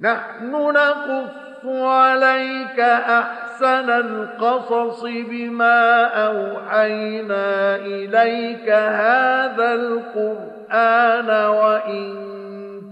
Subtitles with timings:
[0.00, 12.14] نحن نقص عليك أحسن القصص بما أوحينا إليك هذا القرآن وإن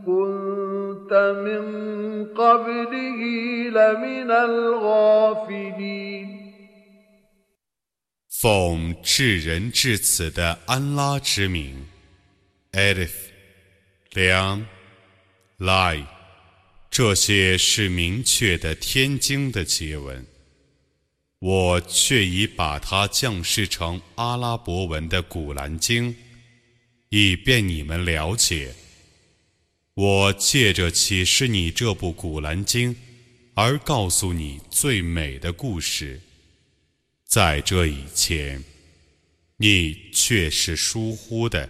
[0.07, 1.13] كنت
[1.45, 1.65] من
[2.35, 3.21] قبله
[3.71, 6.29] لمن الغافلين
[8.43, 11.87] 奉至仁至此的安拉之名，
[12.73, 13.31] Alif，
[14.15, 14.67] 良，
[15.61, 16.05] Lai。
[16.98, 20.26] 这些是明确的天经的结文，
[21.38, 26.16] 我却已把它降世成阿拉伯文的古兰经，
[27.10, 28.74] 以便你们了解。
[29.94, 32.96] 我借着启示你这部古兰经，
[33.54, 36.20] 而告诉你最美的故事。
[37.28, 38.64] 在这以前，
[39.58, 41.70] 你却是疏忽的。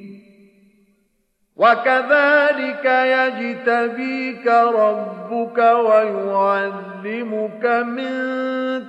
[1.61, 8.11] وكذلك يجتبيك ربك ويعلمك من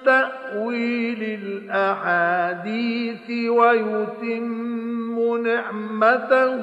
[0.05, 6.63] تأويل الأحاديث ويتم نعمته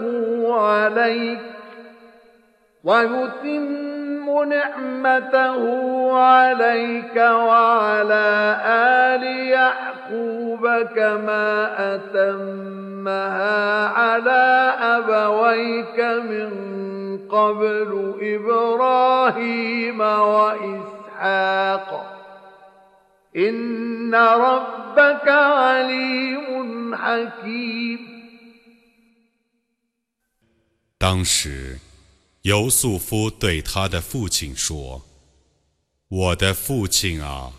[0.62, 1.40] عليك
[2.84, 5.62] ويتم نعمته
[6.18, 12.78] عليك وعلى آل يعقوب كما أتم
[30.98, 31.80] 当时，
[32.42, 35.02] 尤素夫对他的父亲说
[36.10, 37.54] ：“我的父亲啊，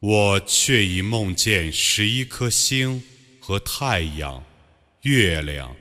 [0.00, 3.02] 我却已梦见十一颗星
[3.40, 4.42] 和太阳。”
[5.02, 5.74] 月亮，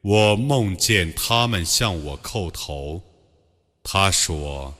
[0.00, 3.02] 我梦见他们向我叩头。
[3.82, 4.74] 他说：“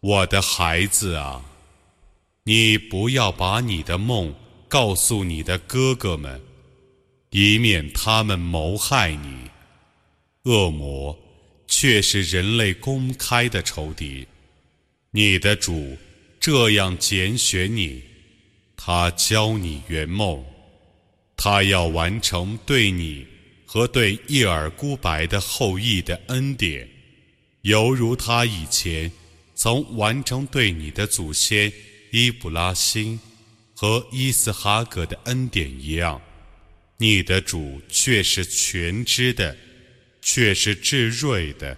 [0.00, 1.44] 我的孩子啊，
[2.44, 4.32] 你不要把你的梦
[4.68, 6.40] 告诉你的哥哥们，
[7.30, 9.50] 以免他们谋害你。
[10.44, 11.18] 恶魔
[11.66, 14.26] 却是人类公开的仇敌。
[15.10, 15.96] 你的主
[16.38, 18.00] 这样拣选你，
[18.76, 20.44] 他教你圆梦。”
[21.36, 23.26] 他要完成对你
[23.66, 26.88] 和对叶尔孤白的后裔的恩典，
[27.62, 29.12] 犹如他以前
[29.54, 31.72] 曾完成对你的祖先
[32.10, 33.20] 伊布拉辛
[33.74, 36.20] 和伊斯哈格的恩典一样。
[36.98, 39.54] 你的主却是全知的，
[40.22, 41.76] 却是至睿的。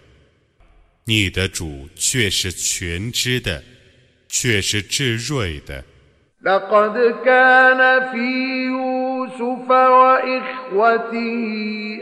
[1.04, 3.64] 你的主却是全知的，
[4.28, 5.84] 却是至睿的。
[6.42, 11.40] لقد كان في يوسف وإخوته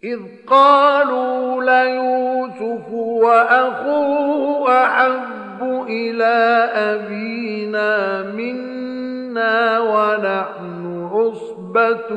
[0.04, 12.10] إذ قالوا ليوسف وأخوه أحب إلى أبينا منا ونحن عصبة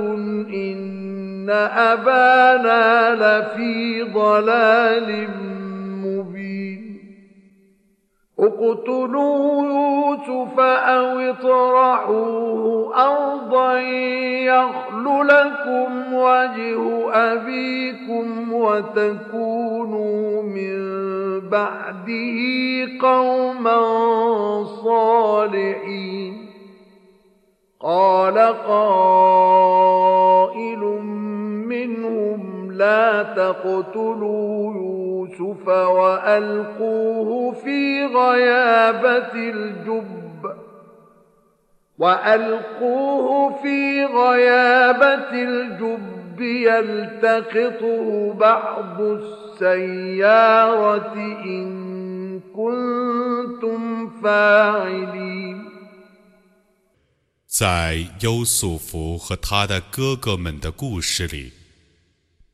[0.54, 5.28] إن أبانا لفي ضلال
[6.04, 7.00] مبين
[8.38, 20.80] اقتلوا يوسف أو اطرحوه أرضا يخل لكم وجه أبيكم وتكونوا من
[21.48, 22.38] بعده
[23.02, 23.80] قوما
[24.64, 26.49] صالحين
[27.82, 28.38] قال
[28.68, 28.78] قائل
[31.68, 40.52] منهم لا تقتلوا يوسف وألقوه في غيابة الجب
[41.98, 49.00] وألقوه في غيابة الجب يلتقطه بعض
[49.60, 55.69] السيارة إن كنتم فاعلين.
[57.60, 61.52] 在优素福和他的哥哥们的故事里，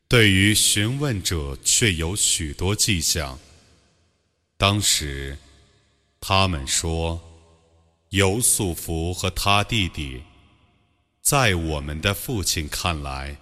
[0.09, 3.39] 对于询问者却有许多迹象。
[4.57, 5.37] 当时，
[6.19, 7.21] 他们说，
[8.09, 10.21] 尤素福和他弟弟，
[11.21, 13.37] 在我们的父亲看来，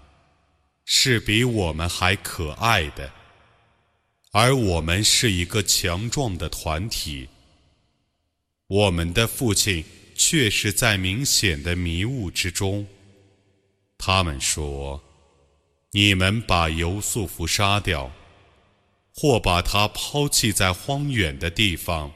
[0.85, 3.12] 是比我们还可爱的，
[4.31, 7.27] 而我们是一个强壮的团体。
[8.67, 9.83] 我们的父亲。
[10.15, 12.88] 却是在明显的迷雾之中。
[13.97, 15.03] 他们说
[15.91, 18.12] ：“你们把尤素福杀掉，
[19.13, 22.12] 或把他抛弃在荒远的地方，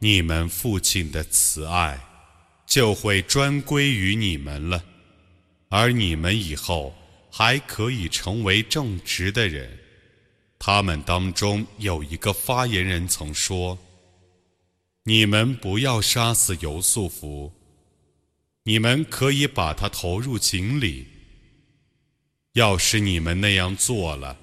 [0.00, 1.98] 你们父亲的慈爱
[2.66, 4.84] 就会专归于你们了，
[5.68, 6.94] 而你们以后
[7.30, 9.78] 还可以成为正直的人。”
[10.58, 13.78] 他们当中有一个发言人曾说。
[15.06, 17.52] 你们不要杀死尤素福，
[18.62, 21.08] 你们可以把他投入井里。
[22.54, 24.38] 要是你们那样做了，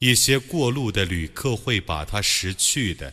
[0.00, 3.12] 一些过路的旅客会把他拾去的。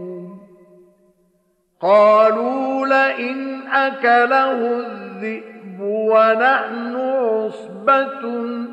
[1.80, 8.22] قالوا لئن أكله الذئب ونحن عصبة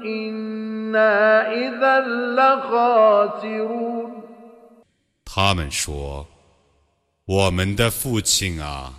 [0.05, 1.99] إنا إذا
[2.35, 4.23] لخاسرون
[5.25, 6.27] 他们说：“
[7.25, 8.93] 我们的父亲啊，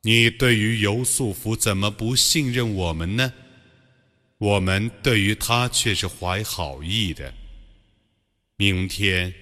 [0.00, 3.34] 你对于尤素福怎么不信任我们呢？
[4.38, 7.34] 我们对于他却是怀好意的。
[8.56, 9.34] 明天，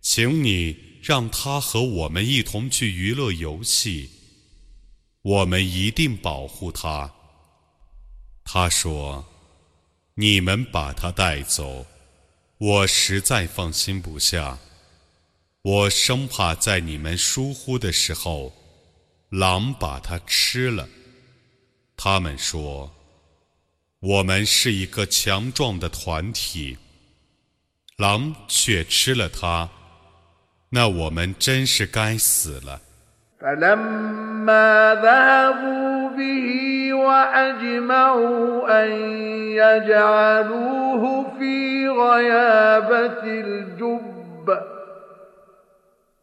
[0.00, 4.09] 请你。” 让他和我们一同去娱乐游戏，
[5.21, 7.13] 我们一定保护他。
[8.45, 9.25] 他说
[10.15, 11.85] ：“你们把他带走，
[12.57, 14.57] 我实在放心不下。
[15.61, 18.53] 我生怕在你们疏忽的时候，
[19.27, 20.87] 狼把他吃了。”
[21.97, 22.89] 他们说
[23.99, 26.77] ：“我们是一个强壮的团体，
[27.97, 29.69] 狼却吃了他。”
[30.72, 32.80] 那我们真是该死了。
[33.40, 38.90] فلما ذهبوا به وأجمعوا أن
[39.52, 44.58] يجعلوه في غيابة الجب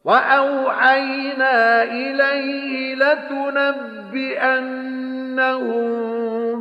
[0.03, 4.05] وأوحينا إليه لتنبئنهم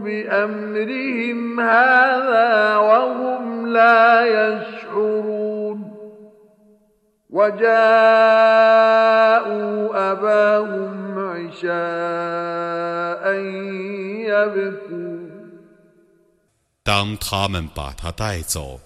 [0.04, 5.97] بأمرهم هذا وهم لا يشعرون
[16.83, 18.81] 当他们把他带走，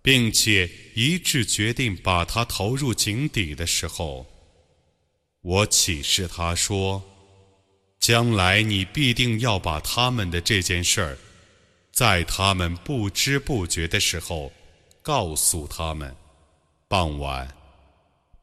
[0.00, 4.24] 并且一致决定把他投入井底的时候，
[5.42, 7.02] 我启示他说
[7.98, 11.18] ：“将来你必定要把他们的这件事儿，
[11.92, 14.52] 在他们不知不觉的时候
[15.02, 16.14] 告诉他们。”
[16.86, 17.48] 傍晚。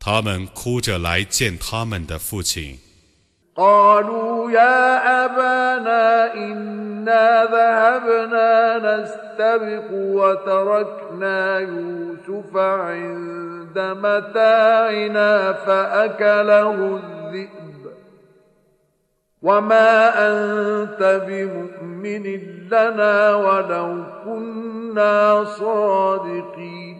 [0.00, 2.78] 他们哭着来见他们的父亲。
[3.56, 17.92] قالوا يا أبانا إنا ذهبنا نستبق وتركنا يوسف عند متاعنا فأكله الذئب
[19.42, 22.24] وما أنت بمؤمن
[22.70, 26.99] لنا ولو كنا صادقين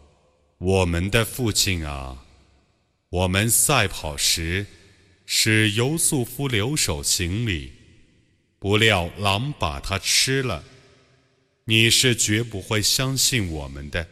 [0.61, 2.23] 我们的父亲啊，
[3.09, 4.63] 我们赛跑时，
[5.25, 7.73] 使尤素夫留守行李，
[8.59, 10.63] 不料狼把他吃了。
[11.65, 14.07] 你是绝不会相信我们的，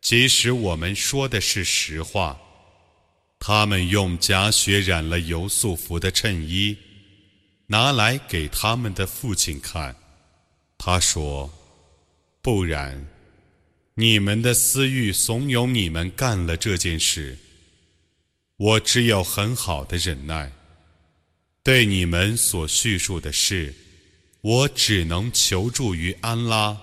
[0.00, 2.40] 即使我们说的是实话。”
[3.40, 6.76] 他们用假血染了尤素夫的衬衣，
[7.66, 9.96] 拿来给他们的父亲看。
[10.78, 11.52] 他说
[12.40, 13.04] ：“不然。”
[13.94, 17.36] 你们的私欲怂恿你们干了这件事，
[18.56, 20.52] 我只有很好的忍耐。
[21.62, 23.74] 对你们所叙述的事，
[24.40, 26.76] 我只能求助于安拉。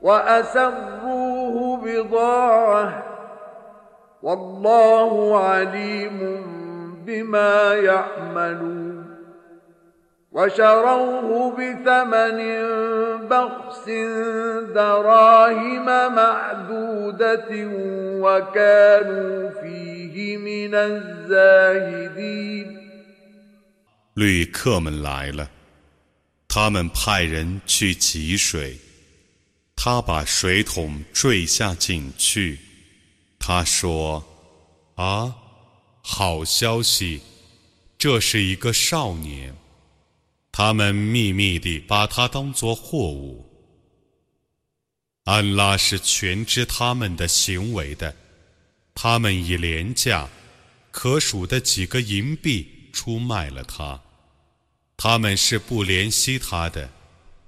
[0.00, 3.02] وأسروه بضاعة
[4.22, 6.18] والله عليم
[7.06, 9.02] بما يعملون
[10.32, 12.38] وشروه بثمن
[13.28, 13.86] بخس
[14.74, 17.50] دراهم معدودة
[18.24, 22.66] وكانوا فيه من الزاهدين
[24.14, 25.48] 旅客们来了，
[26.46, 28.78] 他们派人去汲水。
[29.79, 32.59] 他把水桶坠下井去。
[33.39, 34.25] 他说
[34.95, 35.35] ：“啊，
[36.01, 37.21] 好消息！
[37.95, 39.55] 这是一个少年。
[40.51, 43.45] 他们秘密地把他当作货物。
[45.25, 48.15] 安拉是全知他们的行为的。
[48.95, 50.27] 他们以廉价、
[50.89, 54.01] 可数的几个银币出卖了他。
[54.97, 56.89] 他们是不怜惜他的。”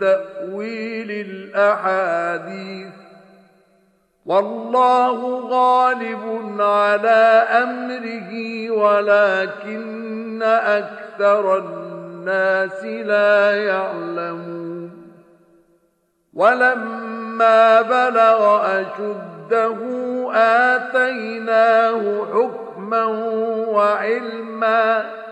[0.00, 2.94] تأويل الأحاديث.
[4.26, 14.90] والله غالب على أمره ولكن أكثر الناس لا يعلمون.
[16.34, 19.76] ولما بلغ أشده
[20.34, 23.04] آتيناه حكما
[23.68, 25.23] وعلما.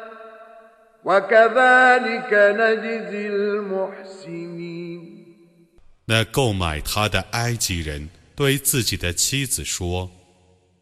[6.04, 10.09] 那购买他的埃及人对自己的妻子说：“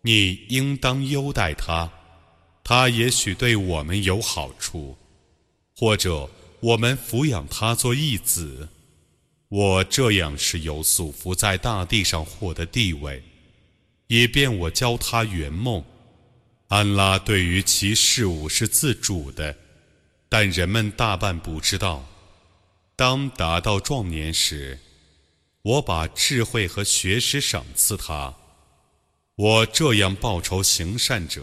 [0.04, 1.90] 你应当优待他，
[2.62, 4.98] 他也许对我们有好处，
[5.74, 6.28] 或者
[6.60, 8.68] 我们抚养他做义子。
[9.48, 13.22] 我这样是由素福在大地上获得地位，
[14.08, 15.82] 以便我教他圆梦。
[16.68, 19.56] 安拉对于其事物是自主的。”
[20.32, 22.04] 但人们大半不知道，
[22.94, 24.78] 当达到壮年时，
[25.62, 28.34] 我把智慧和学识赏赐他，
[29.34, 31.42] 我这样报酬行善者。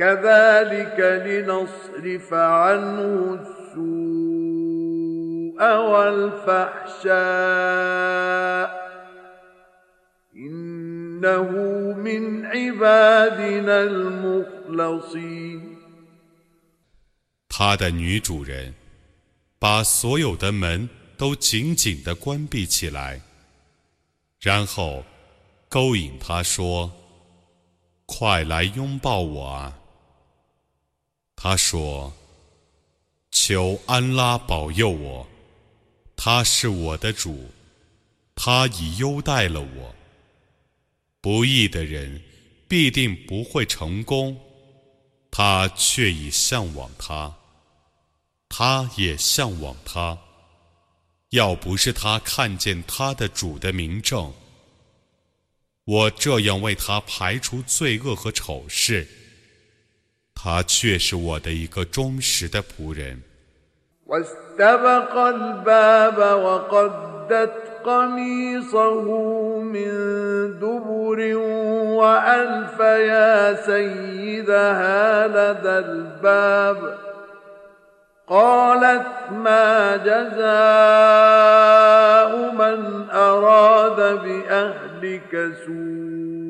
[0.00, 4.56] كذلك لنصرف عنه السوء
[5.90, 7.16] والفحشاء
[10.36, 11.50] إنه
[11.96, 15.76] من عبادنا المخلصين
[17.48, 18.74] 他的女主人
[19.58, 23.22] 把所有的门 都紧紧地关闭起来，
[24.42, 25.02] 然后
[25.70, 26.90] 勾引他说：“
[28.04, 29.78] 快来拥抱我啊！”
[31.43, 32.13] ”他说
[33.33, 35.27] ：“求安拉保佑我，
[36.15, 37.49] 他是我的主，
[38.35, 39.95] 他已优待了我。
[41.19, 42.21] 不义的人
[42.67, 44.39] 必定不会成功，
[45.31, 47.35] 他却已向往他，
[48.47, 50.15] 他也向往他。”
[51.31, 54.31] 要不是他看见他的主的名正，
[55.85, 59.07] 我这样为他排除罪恶和丑事，
[60.40, 63.22] 他却是我的一个忠实的仆人。
[78.28, 80.46] قالت ما جزاء
[82.52, 86.49] من أراد بأهلك سوءا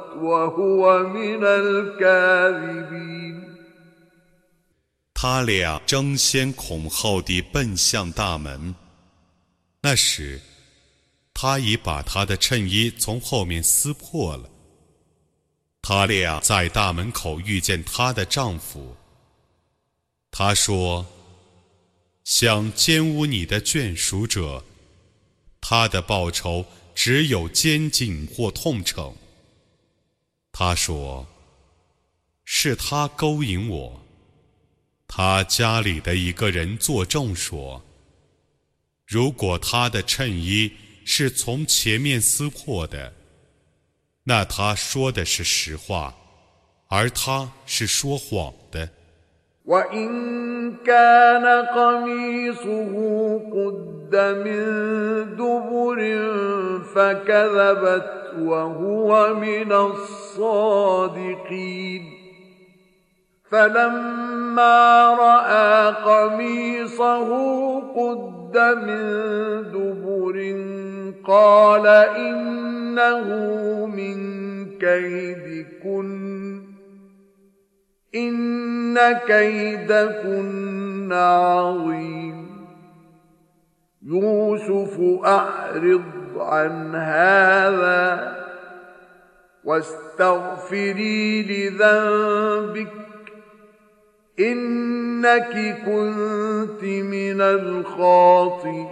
[5.13, 8.73] 他俩争先恐后地奔向大门。
[9.81, 10.41] 那时，
[11.33, 14.49] 他已把他的衬衣从后面撕破了。
[15.81, 18.95] 他俩在大门口遇见她的丈夫。
[20.31, 21.05] 他说。
[22.23, 24.63] 想奸污你的眷属者，
[25.59, 26.63] 他的报酬
[26.93, 29.11] 只有监禁或痛惩。
[30.51, 31.27] 他说
[32.45, 34.05] ：“是他勾引我。”
[35.07, 37.83] 他家里的一个人作证说
[39.05, 40.71] ：“如果他的衬衣
[41.05, 43.13] 是从前面撕破的，
[44.23, 46.15] 那他说的是实话，
[46.87, 48.89] 而他是说谎的。”
[49.65, 50.11] وإن
[50.85, 52.93] كان قميصه
[53.53, 54.65] قد من
[55.35, 55.99] دبر
[56.95, 61.41] فكذبت وهو من الصادقين
[63.51, 67.29] فلما رأى قميصه
[67.79, 69.03] قد من
[69.71, 70.55] دبر
[71.27, 73.25] قال إنه
[73.85, 74.17] من
[74.79, 76.60] كيدكن
[78.14, 82.66] إن كيدكن عظيم
[84.02, 88.36] يوسف أعرض عن هذا
[89.64, 92.92] واستغفري لذنبك
[94.38, 98.86] إنك كنت من الخاطئين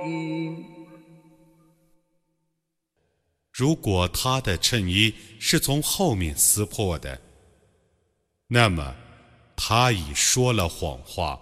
[3.52, 7.20] 如果他的衬衣是从后面撕破的，
[8.48, 8.96] 那么
[9.61, 11.37] 他已说了谎话，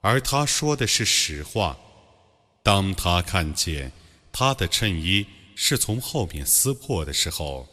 [0.00, 1.78] 而他说的是实话。
[2.62, 3.92] 当他看见
[4.32, 7.68] 他的衬衣是从后面撕破的时候，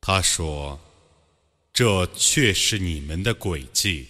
[0.00, 0.80] 他说
[1.72, 4.08] ：“这却是你们的诡计，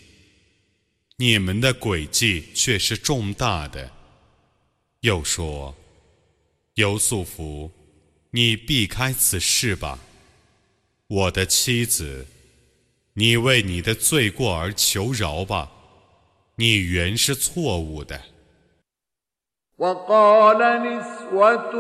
[1.18, 3.92] 你们的诡计却是重大的。”
[5.00, 5.76] 又说
[6.74, 7.70] ：“尤素福，
[8.30, 9.98] 你避开此事吧，
[11.08, 12.26] 我的妻子。”
[13.15, 15.69] 你为你的罪过而求饶吧，
[16.55, 18.21] 你原是错误的。
[19.77, 21.73] وقال نسوة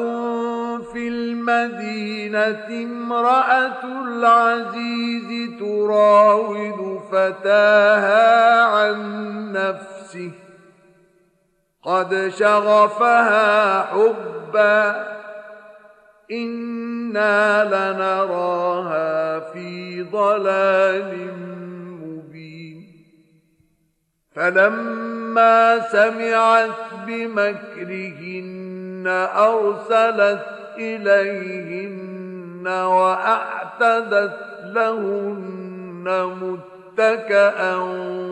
[0.91, 10.31] في المدينة امرأة العزيز تراود فتاها عن نفسه
[11.83, 15.07] قد شغفها حبا
[16.30, 21.32] إنا لنراها في ضلال
[22.02, 22.86] مبين
[24.34, 26.70] فلما سمعت
[27.06, 29.04] بمكرهن
[29.36, 30.46] أرسلت
[30.78, 36.06] إليهن وأعتدت لهن
[36.42, 37.76] متكأ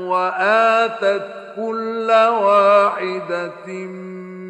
[0.08, 1.26] وآتت
[1.56, 2.10] كل
[2.42, 3.66] واحدة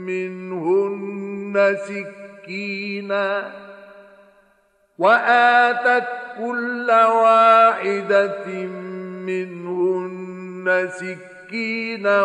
[0.06, 3.52] منهن سكرا مسكينا
[4.98, 8.46] وآتت كل واحدة
[9.26, 12.24] منهن سكينا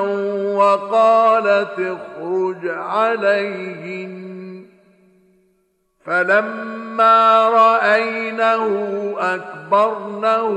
[0.56, 4.20] وقالت اخرج عليهن.
[6.06, 8.66] فلما رأينه
[9.20, 10.50] أكبرنه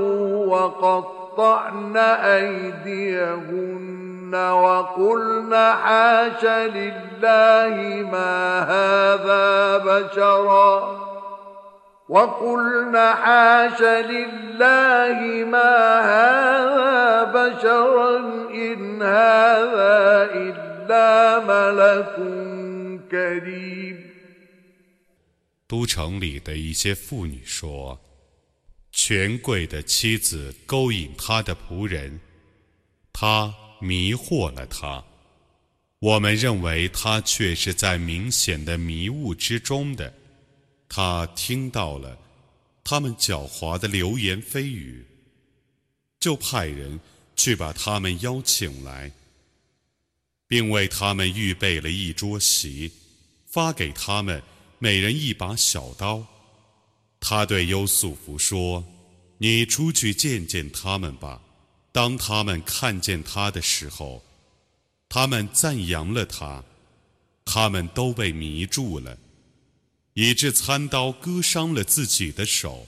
[0.48, 1.96] وقطعن
[2.36, 4.01] أيديهن.
[4.31, 7.75] أيديهن وقلن حاش لله
[8.11, 11.07] ما هذا بشرا
[12.09, 18.17] وقلن حاش لله ما هذا بشرا
[18.51, 22.15] إن هذا إلا ملك
[23.11, 24.07] كريم
[25.69, 27.99] 都城里的一些妇女说：“
[28.89, 32.21] 权贵的妻子勾引他的仆人，
[33.11, 35.04] 他 迷惑了他。
[35.98, 40.14] 我们认为他却是在明显的迷雾之中的。
[40.88, 42.18] 他听到了
[42.84, 45.04] 他们狡猾的流言蜚语，
[46.20, 46.98] 就派人
[47.36, 49.10] 去把他们邀请来，
[50.46, 52.90] 并为他们预备了一桌席，
[53.46, 54.42] 发给他们。”
[54.82, 56.26] 每人一把小刀，
[57.20, 58.84] 他对优素福说
[59.38, 61.40] ：“你出去见见他们吧。”
[61.92, 64.24] 当他们看见他的时候，
[65.08, 66.64] 他们赞扬了他，
[67.44, 69.18] 他们都被迷住了，
[70.14, 72.86] 以致餐刀割伤了自己的手。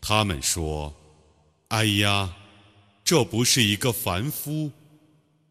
[0.00, 0.94] 他们说
[1.68, 2.36] ：“哎呀，
[3.04, 4.70] 这不是一个凡夫，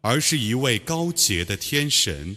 [0.00, 2.36] 而是一位高洁的天神。”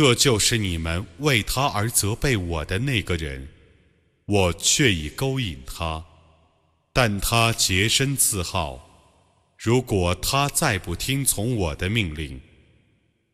[0.00, 3.48] 这就是你们为他而责备我的那个人，
[4.26, 6.04] 我却已勾引他，
[6.92, 8.88] 但他洁身自好。
[9.58, 12.40] 如果他再不听从我的命令，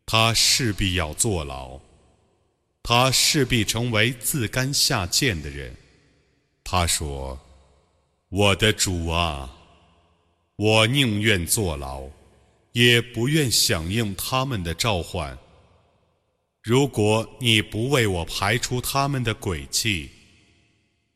[0.07, 1.79] 他势必要坐牢。”
[2.83, 5.77] 他势必成为自甘下贱的人。
[6.65, 7.39] 他说
[8.33, 9.55] ：“我的主啊，
[10.57, 12.05] 我宁愿坐牢，
[12.73, 15.39] 也不愿响应他们的召唤。
[16.65, 20.09] 如果你不为我排除他们的诡计，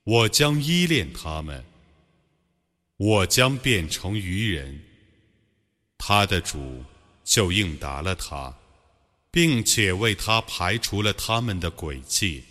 [0.04, 1.64] 我将依恋他们，
[2.98, 4.80] 我将变成愚人。”
[5.98, 6.84] 他的主
[7.24, 8.54] 就应答了他。
[9.30, 12.42] 并且为他排除了他们的诡计，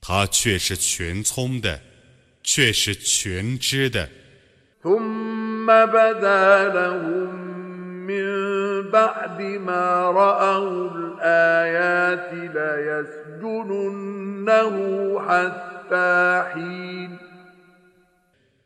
[0.00, 1.80] 他却是全聪的，
[2.42, 4.10] 却是全知的。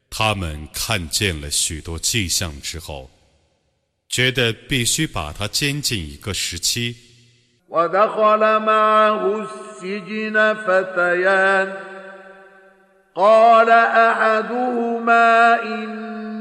[0.10, 3.10] 他们看见了许多迹象之后，
[4.10, 6.96] 觉得必须把他监禁一个时期。
[7.70, 11.74] ودخل معه السجن فتيان
[13.16, 15.56] قال احدهما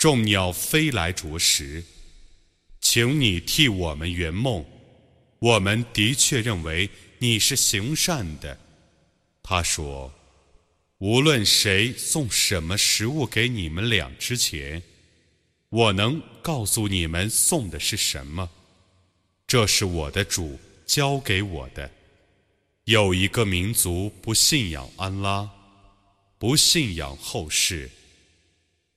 [0.00, 1.84] 众鸟飞来啄食。
[2.80, 4.64] 请你替我们圆梦，
[5.38, 8.58] 我们的确认为你是行善的。”
[9.44, 10.10] 他说。
[11.00, 14.82] 无论谁送什么食物给你们俩之前，
[15.70, 18.50] 我能告诉你们送的是什么。
[19.46, 21.90] 这是我的主教给我的。
[22.84, 25.48] 有一个民族不信仰安拉，
[26.38, 27.90] 不信仰后世，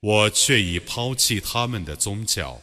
[0.03, 2.61] 我却已抛弃他们的宗教。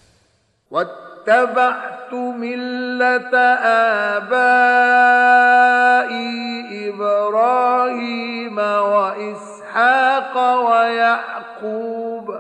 [9.76, 10.36] وإسحاق
[10.70, 12.40] ويعقوب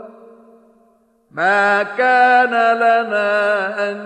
[1.31, 3.97] ما كان لنا أن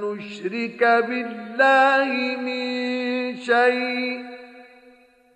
[0.00, 4.24] نشرك بالله من شيء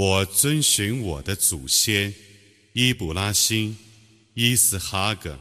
[0.00, 2.14] 我遵循我的祖先
[2.72, 3.76] 伊布拉欣、
[4.32, 5.38] 伊斯哈格、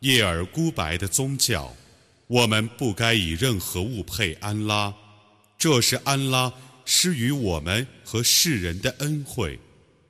[0.00, 1.74] 叶尔孤白的宗教，
[2.26, 4.94] 我们不该以任何物配安拉，
[5.56, 6.52] 这是安拉。
[6.84, 9.58] 施予我们和世人的恩惠，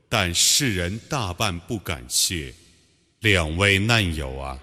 [0.08, 2.52] 但世人大半不感谢。
[3.20, 4.58] 两位难友啊，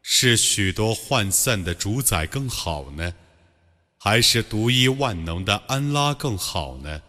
[0.00, 3.12] 是许多涣散的主宰更好呢，
[3.98, 7.02] 还是独一万能的安拉更好呢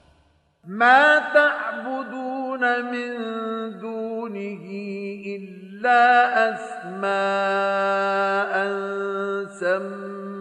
[0.67, 3.13] ما تعبدون من
[3.79, 4.67] دونه
[5.27, 6.03] إلا
[6.49, 7.07] أسماء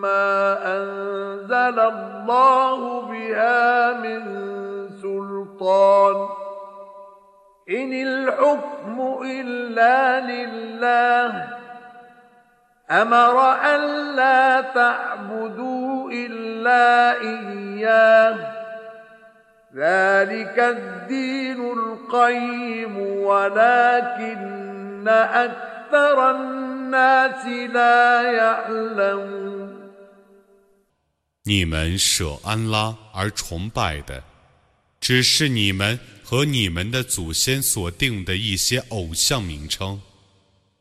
[0.01, 4.21] ما أنزل الله بها من
[5.01, 6.27] سلطان.
[7.69, 11.64] إن الحكم إلا لله
[12.90, 18.36] أمر أن لا تعبدوا إلا إياه
[19.74, 24.60] ذلك الدين القيم ولكن
[31.42, 34.22] 你们舍安拉而崇拜的，
[35.00, 39.98] 只是你们和你们的祖先所定的一些偶像名称。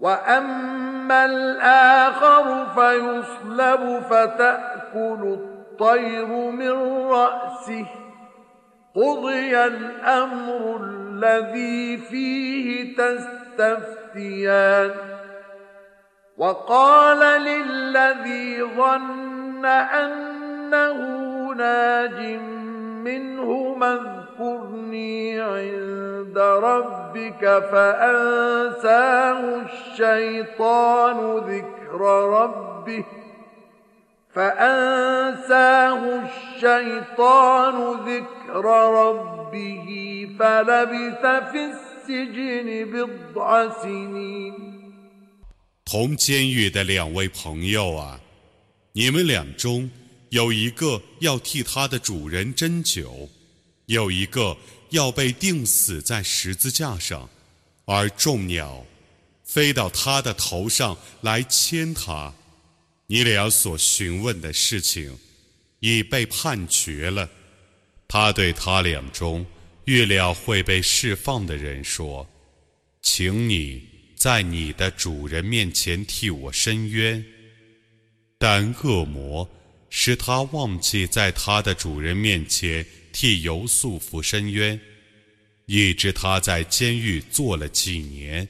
[0.00, 7.86] وأما الآخر فيصلب فتأكل الطير من رأسه
[8.94, 14.90] قضي الأمر الذي فيه تستفتيان
[16.36, 20.98] وقال للذي ظن أنه
[21.54, 22.20] ناج
[23.04, 23.74] منه
[24.37, 31.99] اذكرني عند ربك فأنساه الشيطان ذكر
[32.39, 33.05] ربه
[34.33, 37.75] فأنساه الشيطان
[38.09, 38.65] ذكر
[39.03, 39.87] ربه
[40.39, 44.53] فلبث في السجن بضع سنين
[45.85, 48.19] 同监狱的两位朋友啊，
[48.93, 49.91] 你们俩中
[50.29, 53.29] 有一个要替他的主人斟酒，
[53.88, 54.56] 有一个
[54.90, 57.28] 要被钉死在十字架上，
[57.86, 58.84] 而众鸟
[59.44, 62.32] 飞到他的头上来牵他。
[63.06, 65.18] 你俩所询问的事情
[65.80, 67.30] 已被判决了。
[68.06, 69.46] 他对他俩中
[69.86, 72.28] 预料会被释放的人说
[73.00, 77.24] ：“请你在你的主人面前替我伸冤。”
[78.36, 79.48] 但恶魔
[79.88, 82.84] 使他忘记在他的主人面前
[83.17, 84.79] 替尤素夫伸冤，
[85.65, 88.47] 以致他在监狱坐了几年。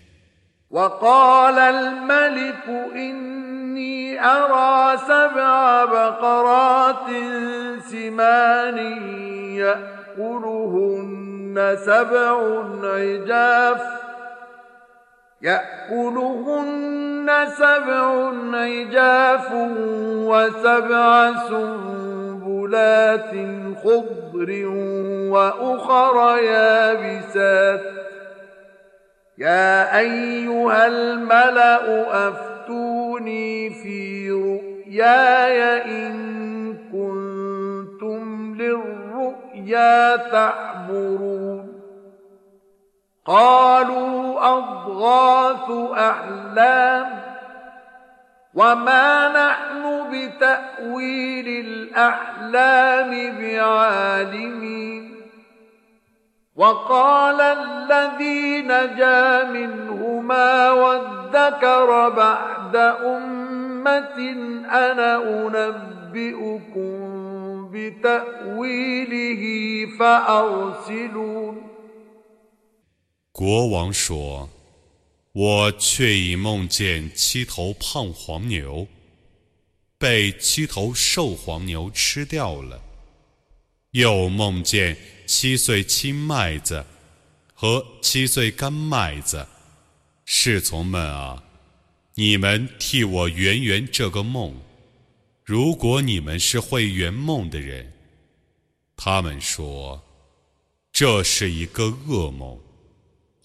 [10.14, 12.38] يأكلهن سبع
[12.84, 13.82] عجاف
[15.42, 19.48] يأكلهن سبع عجاف
[20.30, 22.27] وسبع سنبلات
[22.69, 23.31] سبلات
[23.85, 24.67] خضر
[25.33, 27.81] وأخر يابسات.
[29.39, 41.69] يا أيها الملأ أفتوني في رؤياي إن كنتم للرؤيا تعبرون.
[43.27, 47.07] قالوا أضغاث أحلام
[48.54, 55.04] وما نحن بتأويل الأحلام بعالمين
[56.56, 64.20] وقال الذي نجا منهما وادكر بعد أمة
[64.72, 65.94] أنا أنبئكم
[73.32, 74.57] 国王说：“
[75.41, 78.89] 我却已梦见七头胖黄牛
[79.97, 82.83] 被七头瘦黄牛吃掉了，
[83.93, 84.97] 又梦见
[85.29, 86.85] 七岁青麦子
[87.55, 89.47] 和七岁干麦子。
[90.25, 91.41] 侍从们啊，
[92.17, 94.53] 你们替我圆圆这个梦。”
[95.47, 97.93] 如果你们是会圆梦的人，
[98.97, 100.03] 他们说
[100.93, 102.59] 这是一个噩梦，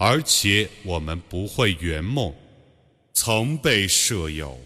[0.03, 2.33] 而且我们不会圆梦，
[3.13, 4.59] 曾被舍友，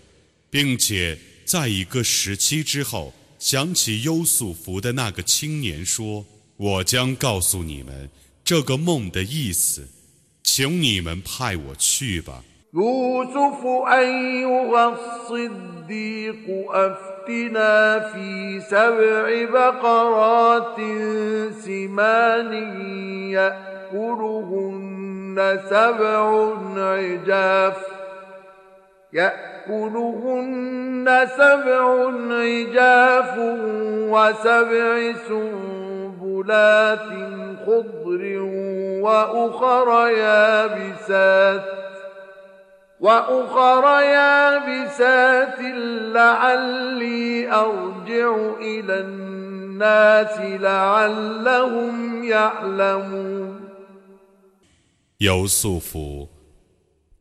[0.51, 8.11] 并且在一个时期之后想起优素福的那个青年说：“我将告诉你们
[8.45, 9.89] 这个梦的意思，
[10.43, 12.45] 请你们派我去吧。”
[12.75, 20.79] يوسف أيها الصديق أفتنا في سبع بقرات
[21.61, 22.53] سمان
[23.31, 25.16] يأكلهن
[25.70, 27.78] سبع عجاف
[29.14, 33.38] يأكلهن سبع عجاف
[34.12, 37.08] وسبع سنبلات
[37.66, 38.38] خضر
[39.02, 41.62] وأخر يابسات
[43.00, 45.60] وأخر يابسات
[46.14, 53.67] لعلي أرجع إلى الناس لعلهم يعلمون
[55.18, 56.30] 有素福，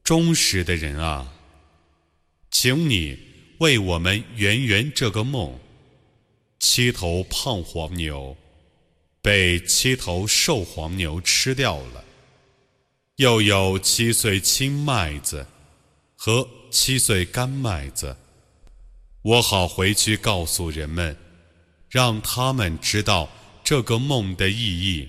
[0.04, 1.32] 忠实的人啊，
[2.50, 3.18] 请你
[3.58, 5.58] 为我们圆圆这个梦。
[6.58, 8.36] 七头胖黄牛
[9.22, 12.04] 被七头瘦黄牛吃掉了，
[13.16, 15.46] 又有七岁青麦子。
[16.18, 18.16] 和七岁干麦子，
[19.22, 21.16] 我好回去告诉人们，
[21.90, 23.28] 让他们知道
[23.62, 25.08] 这个梦的意义。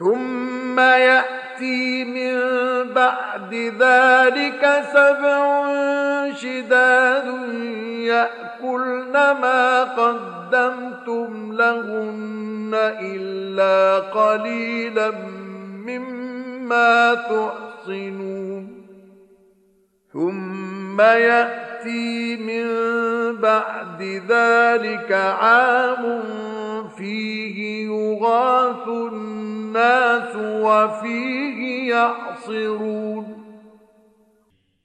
[0.00, 2.34] ثم يأتي من
[2.92, 5.42] بعد ذلك سبع
[6.32, 7.26] شداد
[8.00, 15.10] يأكلن ما قدمتم لهن إلا قليلا
[15.86, 18.86] مما تحصنون.
[20.12, 22.65] ثم يأتي من
[23.41, 26.03] بعد ذلك عام
[26.97, 33.45] فيه يغاث الناس وفيه يعصرون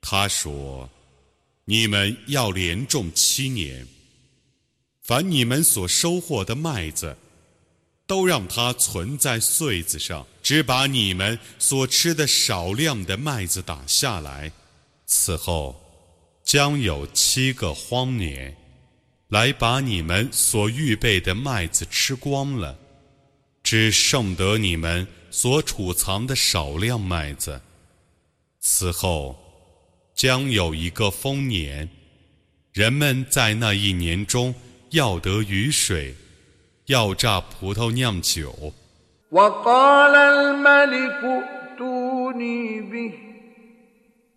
[0.02, 3.86] 他说：“你们要连种七年，
[5.02, 7.16] 凡你们所收获的麦子，
[8.08, 14.50] 都让它存在穗子上，只把你们所吃的少量的麦子打下来。
[15.06, 15.83] 此后，
[16.45, 18.55] 将有七个荒年。”
[19.29, 22.77] 来把你们所预备的麦子吃光了，
[23.63, 27.59] 只剩得你们所储藏的少量麦子。
[28.59, 29.35] 此后
[30.13, 31.89] 将有一个丰年，
[32.71, 34.53] 人们在那一年中
[34.91, 36.15] 要得雨水，
[36.85, 38.71] 要榨葡萄酿酒。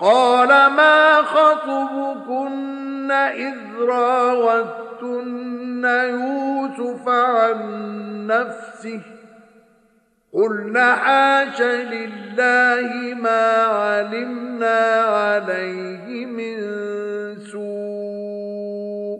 [0.00, 9.00] قال ما خطبكن إذ راوتن يوسف عن نفسه
[10.34, 16.58] قلن حاش لله ما علمنا عليه من
[17.52, 19.18] سوء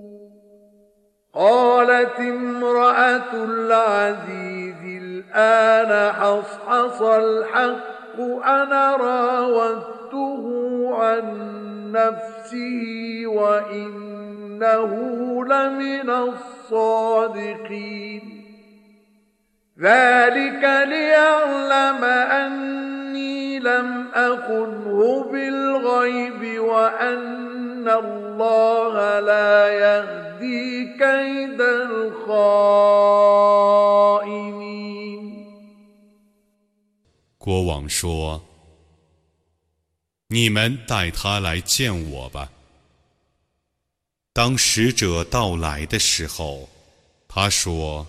[1.34, 8.96] قالت امرأة العزيز الآن حصحص الحق أنا
[10.07, 11.25] راودته عن
[11.91, 14.91] نفسه وانه
[15.45, 16.09] لمن
[16.69, 17.63] الصادقين
[19.79, 32.83] ذلك ليعلم اني لم اخنه بالغيب وان الله لا يهدي كيد الخائنين
[37.37, 38.46] 国王说：“
[40.28, 42.52] 你们带他来见我吧。”
[44.32, 46.70] 当使者到来的时候，
[47.26, 48.06] 他说：“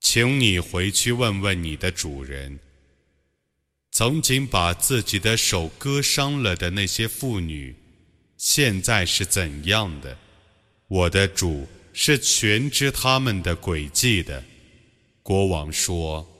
[0.00, 2.58] 请你回去问问你的主人，
[3.90, 7.76] 曾经把自己的手割伤了的那些妇女，
[8.36, 10.16] 现在是怎样的？
[10.88, 14.44] 我的主是全知他们的诡计的。”
[15.22, 16.30] 国王说。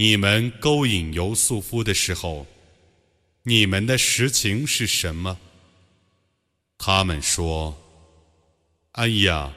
[0.00, 2.46] 你们勾引尤素夫的时候，
[3.48, 5.38] 你们的实情是什么？
[6.76, 7.74] 他们说
[8.92, 9.54] ：“哎呀，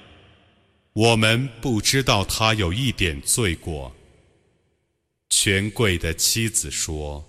[0.93, 3.93] 我们不知道他有一点罪过。”
[5.29, 7.27] 权贵的妻子说：“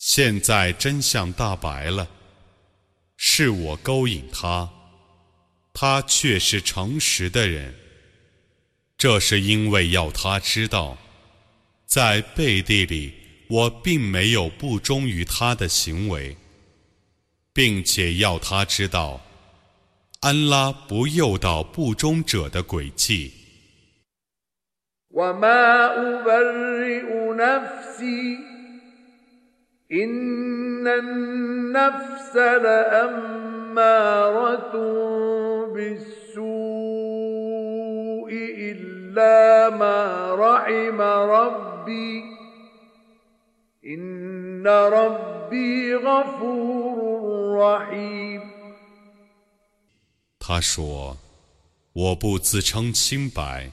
[0.00, 2.08] 现在真相大白了，
[3.18, 4.72] 是我勾引他，
[5.74, 7.74] 他却是诚实的人。
[8.96, 10.96] 这是因为要他知道。”
[11.84, 13.12] 在背地里，
[13.50, 16.36] 我并没有不忠于他的行为，
[17.52, 19.20] 并且要他知道，
[20.20, 23.32] 安拉不诱导不忠者的诡计。
[43.83, 48.41] وما أبرئ نفسي إن النفس لأمارة بالسوء إلا ما رحم ربي إن ربي غفور رحيم
[50.39, 53.71] 他说：“我不自称清白。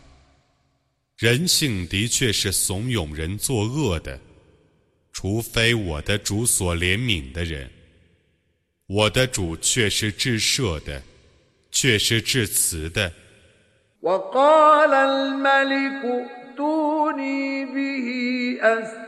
[1.16, 4.18] 人性的确是怂恿人作恶的，
[5.12, 7.70] 除非我的主所怜悯的人。
[8.86, 11.02] 我的主却是至赦的，
[11.70, 13.12] 却是至慈的。”
[14.02, 18.58] وقال الملك ائتوني به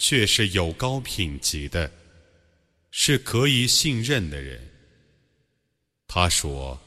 [0.00, 1.92] 却是有高品级的，
[2.90, 4.58] 是可以信任的人。
[6.08, 6.80] 他说：“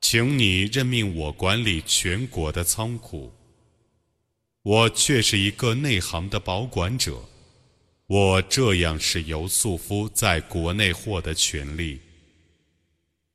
[0.00, 3.30] 请你任命我管理全国的仓库。
[4.62, 7.22] 我却是一个内行的保管者。
[8.06, 12.00] 我这样是由素夫在国内获得权利，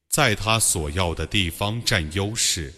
[0.10, 2.74] 在他所要的地方占优势。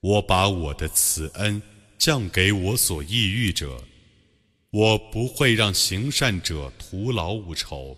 [0.00, 1.60] 我把我的慈恩。”
[1.96, 3.82] 降给我所抑郁者，
[4.76, 7.96] 我不会让行善者徒劳无酬。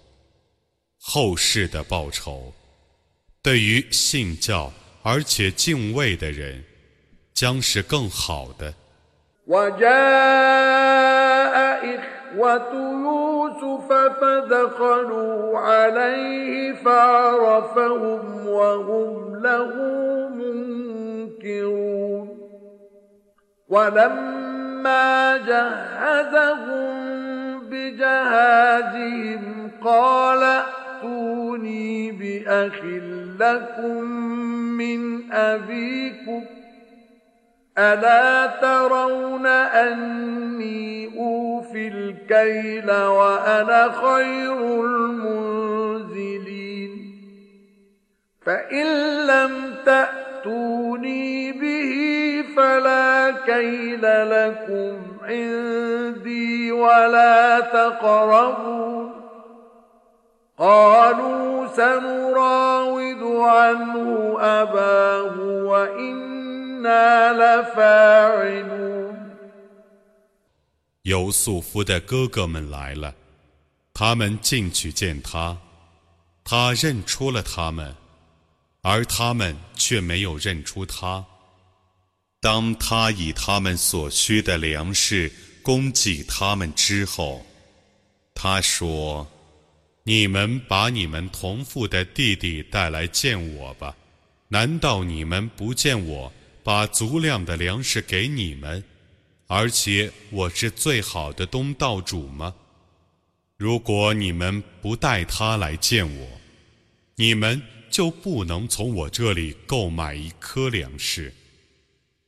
[1.01, 2.53] 后世的报酬，
[3.41, 4.71] 对于信教
[5.03, 6.63] 而且敬畏的人，
[7.33, 8.75] 将是更好的。
[24.87, 26.97] فلما جهزهم
[27.71, 29.43] بجهازهم
[29.85, 32.85] قال ائتوني بأخ
[33.41, 34.05] لكم
[34.79, 36.45] من أبيكم
[37.79, 46.17] ألا ترون أني أوفي الكيل وأنا خير المنزلين
[48.47, 48.87] فإن
[49.27, 59.12] لم تأتوا تاتوني به فلا كيل لكم عندي ولا تقربون
[60.58, 69.12] قالوا سنراود عنه أباه وإنا لفاعلون
[71.04, 73.16] 尤素夫的哥哥们来了，
[73.92, 75.58] 他们进去见他，
[76.44, 77.96] 他认出了他们，
[78.89, 81.27] 而他们却没有认出他。
[82.41, 85.29] 当他以他们所需的粮食
[85.61, 87.45] 供给他们之后，
[88.33, 89.27] 他说
[90.07, 93.97] ：“你们把你们同父的弟弟带来见我吧。
[94.47, 96.33] 难道你们不见我
[96.63, 98.85] 把足量的粮食给你们，
[99.49, 102.55] 而且我是最好的东道主吗？
[103.57, 106.29] 如果你们不带他来见我，
[107.17, 107.61] 你们
[107.97, 111.33] 就不能从我这里购买一颗粮食。”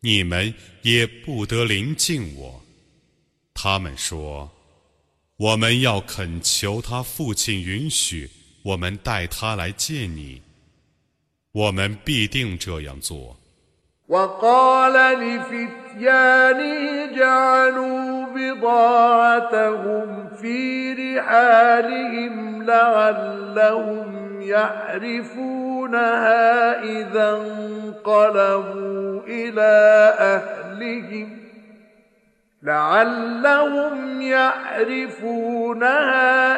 [0.01, 2.65] 你们也不得临近我。
[3.53, 4.51] 他们说
[5.37, 8.31] ：“我们要恳求他父亲允许
[8.63, 10.41] 我们带他来见你，
[11.53, 13.38] 我们必定这样做。”
[14.09, 26.03] وقال لفتيانه جعلوا بضاعتهم في رحالهم لعلهم يعرفونها
[26.83, 31.48] إذا انقلبوا إلى أهلهم.
[32.63, 35.87] لعلهم يعرفونها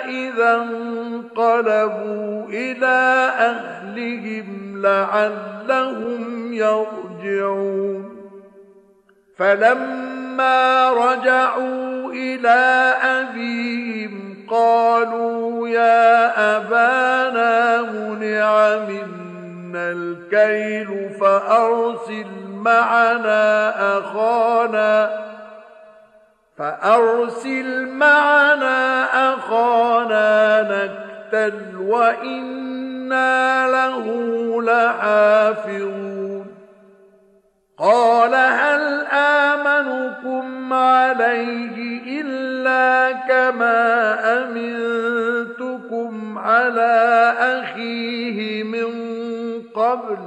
[0.08, 8.16] إذا انقلبوا إلى أهلهم لعلهم يرجعون.
[9.38, 22.26] فلما رجعوا إلى أبيهم قالوا يا أبانا منع منا الكيل فأرسل
[22.64, 25.10] معنا أخانا
[26.60, 29.04] فأرسل معنا
[29.34, 34.06] أخانا نكتل وإنا له
[34.62, 36.46] لحافظون.
[37.78, 48.92] قال هل آمنكم عليه إلا كما أمنتكم على أخيه من
[49.74, 50.18] قبل؟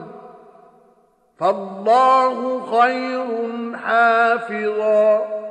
[1.40, 3.28] فالله خير
[3.78, 5.43] حافظا.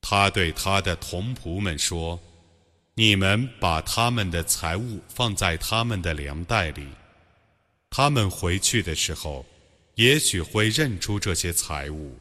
[0.00, 2.18] 他对他的同仆们说。
[2.96, 6.86] 你们把他们的财物放在他们的粮袋里，
[7.90, 9.44] 他们回去的时候，
[9.96, 12.16] 也许会认出这些财物，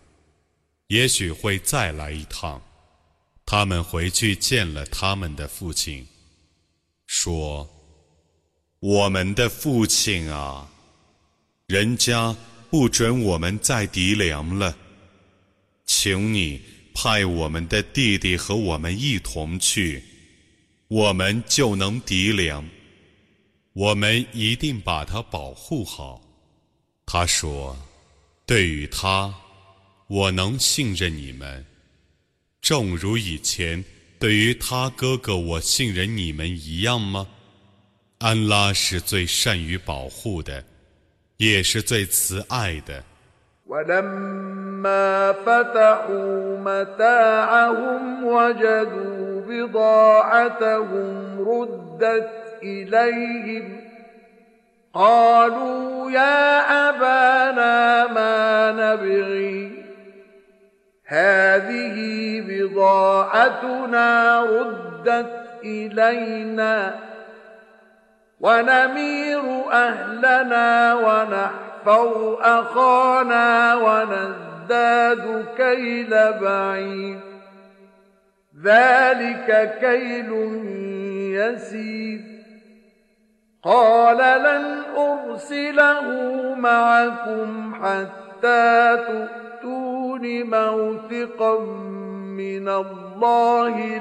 [0.87, 2.59] 也许会再来一趟。
[3.45, 6.07] 他们回去见了他们的父亲，
[7.05, 7.69] 说
[8.81, 10.67] ：“我们的父亲啊，
[11.73, 12.35] 人家
[12.69, 14.77] 不准我们再抵粮了，
[15.87, 16.61] 请你
[16.93, 20.03] 派我们的弟弟和我们一同去。”
[20.87, 22.63] 我们就能抵粮，
[23.73, 26.21] 我们一定把他保护好。
[27.07, 27.75] 他说
[28.45, 29.33] ：“对于他，
[30.05, 31.65] 我能信任你们，
[32.61, 33.83] 正如以前
[34.19, 37.27] 对于他哥哥我信任你们一样吗？”
[38.19, 40.63] 安拉是最善于保护的，
[41.36, 43.02] 也是最慈爱的。
[43.68, 52.30] ولما فتحوا متاعهم وجدوا بضاعتهم ردت
[52.62, 53.80] إليهم
[54.94, 59.84] قالوا يا أبانا ما نبغي
[61.04, 61.96] هذه
[62.48, 66.94] بضاعتنا ردت إلينا
[68.43, 76.09] ونمير أهلنا ونحفظ أخانا ونزداد كيل
[76.41, 77.19] بعيد
[78.63, 80.31] ذلك كيل
[81.39, 82.21] يسير.
[83.63, 86.05] قال لن أرسله
[86.55, 91.59] معكم حتى تؤتون موثقا
[92.37, 93.97] من الله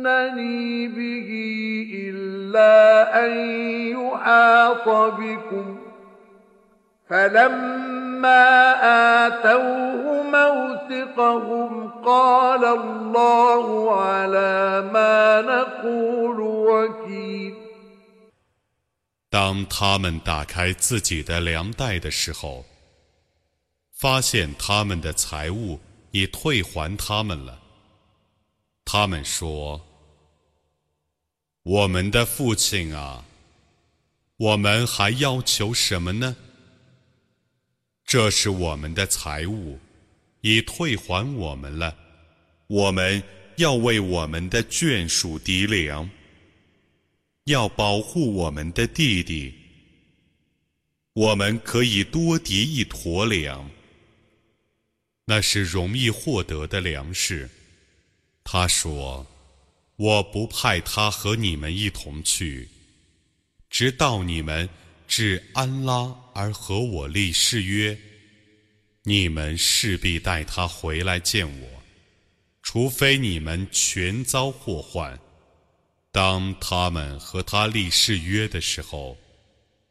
[0.00, 1.30] لتأتونني به
[2.08, 3.32] إلا أن
[3.90, 4.88] يحاط
[5.20, 5.78] بكم
[7.08, 8.46] فلما
[9.26, 17.54] آتوه موثقهم قال الله على ما نقول وكيل
[19.28, 22.64] 当他们打开自己的粮袋的时候，
[23.92, 25.78] 发现他们的财物
[26.12, 27.58] 已退还他们了。
[28.84, 29.80] 他们说：“
[31.63, 33.25] 我们的父亲啊，
[34.37, 36.35] 我们还要求什么呢？
[38.05, 39.79] 这是我们的财物，
[40.41, 41.95] 已退还我们了。
[42.67, 43.21] 我们
[43.57, 46.09] 要为我们的眷属敌粮。”
[47.45, 49.51] 要保护我们的弟弟，
[51.13, 53.67] 我们可以多叠一坨粮，
[55.25, 57.49] 那是容易获得的粮食。
[58.43, 59.25] 他说
[59.95, 62.67] ：“我不派他和你们一同去，
[63.69, 64.67] 直到你们
[65.07, 67.97] 至安拉而和我立誓约，
[69.03, 71.67] 你们势必带他回来见我，
[72.63, 75.19] 除非你们全遭祸患。”
[76.13, 79.17] 当他们和他立誓约的时候，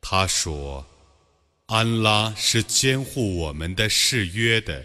[0.02, 0.86] 他说
[1.64, 4.84] ：“安拉是监护我们的誓约的。”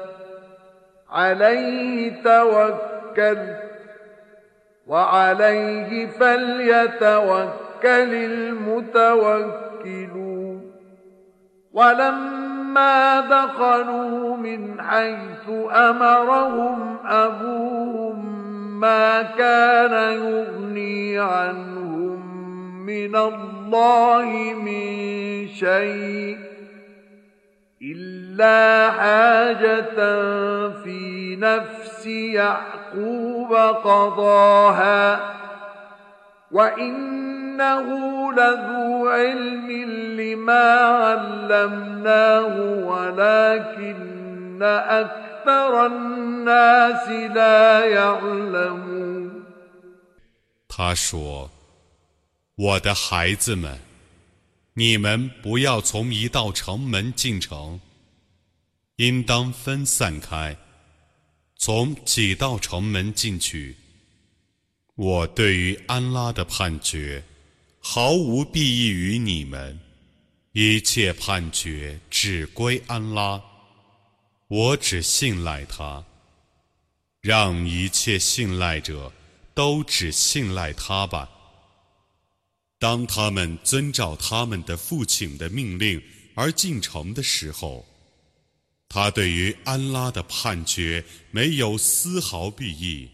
[1.11, 3.37] عليه توكل
[4.87, 7.49] وعليه فليتوكل
[8.13, 9.61] المتوكلون.
[11.73, 18.31] ولما دخلوا من حيث أمرهم أبوهم
[18.79, 22.45] ما كان يغني عنهم
[22.85, 26.50] من الله من شيء.
[27.82, 29.98] إلا حاجة
[30.82, 33.54] في نفس يعقوب
[33.84, 35.34] قضاها
[36.50, 37.86] وإنه
[38.32, 39.70] لذو علم
[40.20, 48.96] لما علمناه ولكن أكثر الناس لا يعلمون
[50.68, 51.48] 他说：“
[52.56, 53.78] 我的孩子们，
[54.73, 57.81] 你们不要从一道城门进城，
[58.95, 60.55] 应当分散开，
[61.57, 63.75] 从几道城门进去。
[64.95, 67.23] 我对于安拉的判决，
[67.79, 69.77] 毫无裨益于你们，
[70.53, 73.41] 一切判决只归安拉，
[74.47, 76.05] 我只信赖他，
[77.19, 79.11] 让一切信赖者
[79.53, 81.29] 都只信赖他吧。
[82.81, 86.01] 当他们遵照他们的父亲的命令
[86.33, 87.85] 而进城的时候，
[88.89, 93.07] 他对于安拉的判决没有丝毫裨益，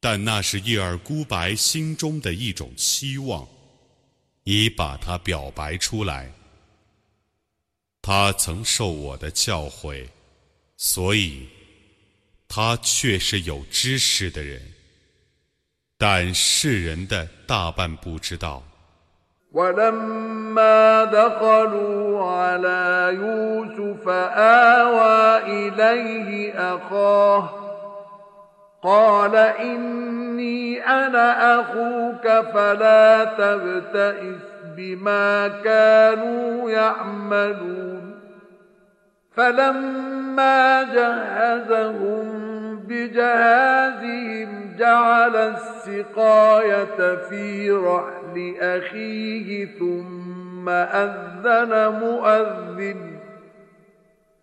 [0.00, 3.48] 但那是叶尔孤白心中的一种期望，
[4.42, 6.34] 已把它表白出来。
[8.02, 10.08] 他曾受我的教诲，
[10.76, 11.46] 所以
[12.48, 14.60] 他却是有知识的人。
[15.99, 18.63] 但世人的大半不知道。
[19.55, 27.49] ولما دخلوا على يوسف آوى إليه أخاه
[28.83, 34.41] قال إني أنا أخوك فلا تبتئس
[34.77, 38.15] بما كانوا يعملون
[39.35, 42.58] فلما جهزهم
[42.89, 52.99] بجهازهم جعل السقاية في رحل أخيه ثم أذن مؤذن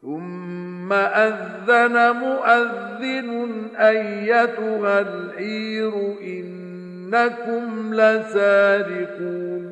[0.02, 3.30] ثم أذن مؤذن
[3.76, 9.62] أيتها العير إنكم لسارقون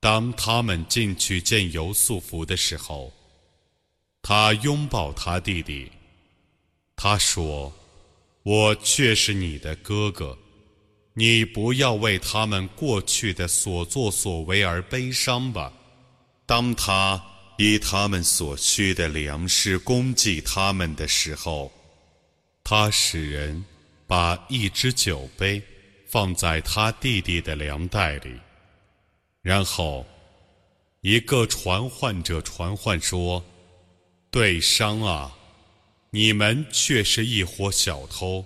[0.00, 3.10] 当他们进去见尤素福的时候，
[4.20, 5.90] 他拥抱他弟弟，
[7.01, 7.73] 他说
[8.43, 10.37] ：“我却是你的哥哥，
[11.13, 15.71] 你不要为他们过去的所作所为而悲伤吧。”
[16.45, 17.23] 当他
[17.57, 21.71] 以他们所需的粮食供给他们的时候，
[22.65, 23.63] 他使人
[24.05, 25.61] 把一只酒杯
[26.05, 28.31] 放在他弟弟的粮袋里。
[29.41, 30.05] 然后，
[30.99, 33.41] 一个传唤者传唤说
[34.29, 35.33] ：“对商啊，
[36.10, 38.44] 你们却是一伙小偷。”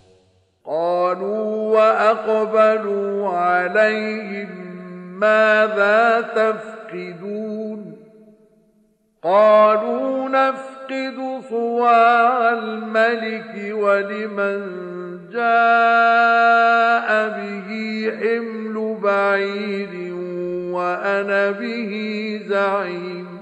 [9.23, 14.61] قالوا نفقد صواع الملك ولمن
[15.33, 17.69] جاء به
[18.21, 20.14] حمل بعير
[20.73, 21.93] وأنا به
[22.49, 23.41] زعيم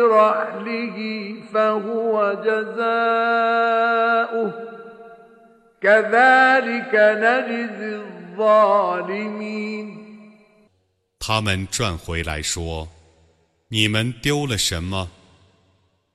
[0.00, 0.98] رحله
[1.52, 3.68] فهو جزاؤه
[5.80, 9.86] كذلك نجزي الظالمين
[11.18, 12.88] 他们转回来说。
[13.68, 15.10] 你们丢了什么？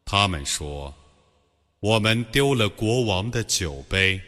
[0.05, 4.21] 他们说：“我们丢了国王的酒杯。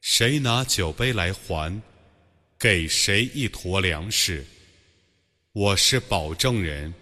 [0.00, 1.80] 谁拿酒杯来还，
[2.58, 4.44] 给谁一坨粮食。
[5.52, 6.92] 我是保证人。”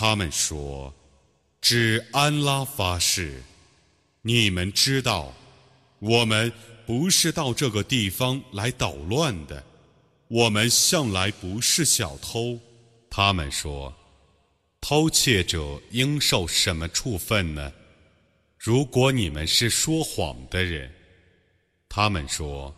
[0.00, 0.94] 他们说
[1.60, 3.42] ：“指安拉发誓，
[4.22, 5.34] 你们知道，
[5.98, 6.50] 我们
[6.86, 9.62] 不是到这个地方来捣乱的，
[10.28, 12.58] 我们向来不是小偷。”
[13.10, 13.94] 他们说。
[14.80, 17.70] 偷窃者应受什么处分呢？
[18.56, 20.90] 如果你们是说谎的人，
[21.90, 22.74] 他们说，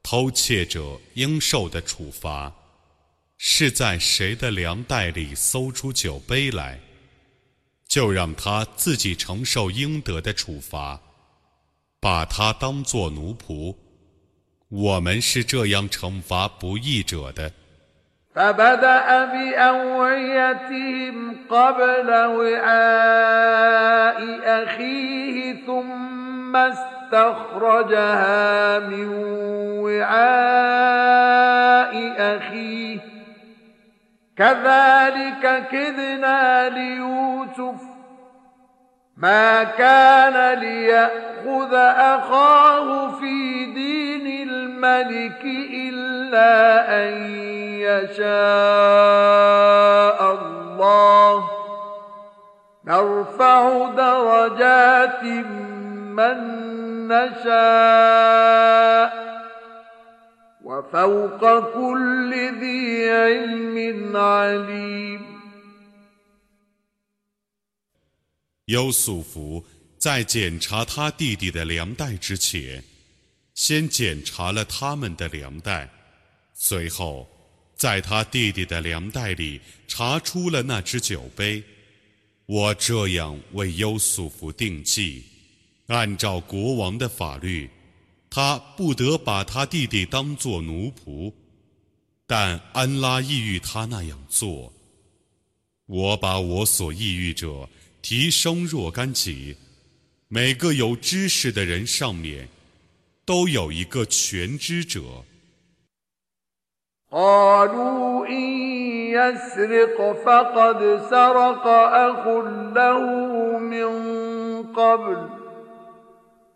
[0.00, 2.54] 偷窃者应受的处罚，
[3.37, 6.79] 是在谁的粮袋里搜出酒杯来，
[7.87, 11.01] 就让他自己承受应得的处罚，
[11.99, 13.75] 把他当作奴仆。
[14.69, 17.51] 我们是这样惩罚不义者的。
[18.33, 21.15] فبدأ بأوعيتهم
[21.49, 24.19] قبل وعاء
[24.63, 27.99] أخيه ثم استخرجها
[28.79, 29.07] من
[29.83, 30.31] وعاء
[32.17, 32.99] أخيه
[34.38, 37.80] كذلك كذنا ليوسف
[39.16, 47.12] ما كان ليأخذ أخاه في دين الملك إلا أن
[47.80, 48.26] يشاء
[50.32, 51.44] الله.
[52.84, 55.22] نرفع درجات
[56.12, 56.38] من
[57.08, 58.56] نشاء.
[60.65, 65.21] وفوق كل ذي علم عليم
[68.65, 69.65] 优素福
[69.97, 72.83] 在检查他弟弟的粮袋之前，
[73.53, 75.89] 先检查了他们的粮袋，
[76.53, 77.27] 随后。
[77.75, 81.63] 在他弟弟的粮袋里查出了那只酒杯，
[82.45, 85.23] 我这样为优素福定计，
[85.87, 87.67] 按照国王的法律，
[88.36, 91.32] 他不得把他弟弟当作奴仆，
[92.26, 94.70] 但安拉抑郁他那样做。
[95.86, 97.66] 我把我所抑郁者
[98.02, 99.56] 提升若干级，
[100.28, 102.46] 每个有知识的人上面，
[103.24, 105.00] 都有一个全知者。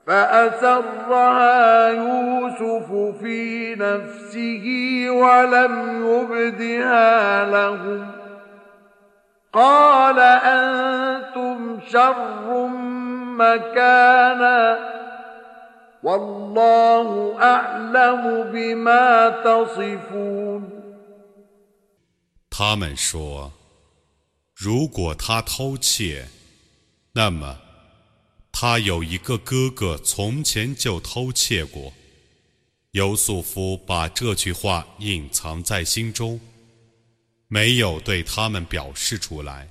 [0.10, 4.66] فأسرها يوسف في نفسه
[5.10, 5.74] ولم
[6.06, 8.12] يبدها لهم
[9.54, 12.68] قال أنتم شر
[13.38, 14.78] مكانا
[16.04, 20.72] والله أعلم بما تصفون
[22.50, 23.52] 他们说：“
[24.56, 26.28] 如果他偷窃，
[27.14, 27.58] 那么
[28.60, 31.94] 他有一个哥哥从前就偷窃过。”
[32.92, 36.40] 尤素夫把这句话隐藏在心中，
[37.50, 39.68] 没有对他们表示出来。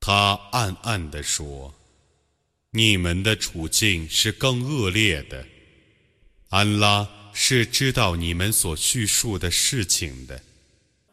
[0.00, 5.46] 他暗暗地说：“你们的处境是更恶劣的。
[6.48, 10.42] 安拉是知道你们所叙述的事情的。”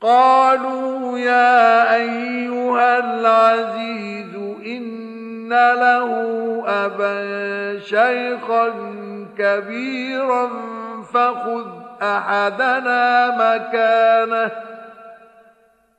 [0.01, 4.33] قالوا يا أيها العزيز
[4.65, 4.81] إن
[5.52, 6.10] له
[6.66, 8.68] أبا شيخا
[9.38, 10.48] كبيرا
[11.02, 11.66] فخذ
[12.02, 14.50] أحدنا مكانه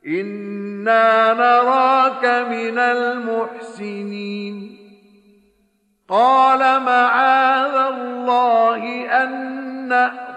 [0.08, 4.78] إنا نراك من المحسنين
[6.10, 10.37] قال معاذ الله أن نأخذ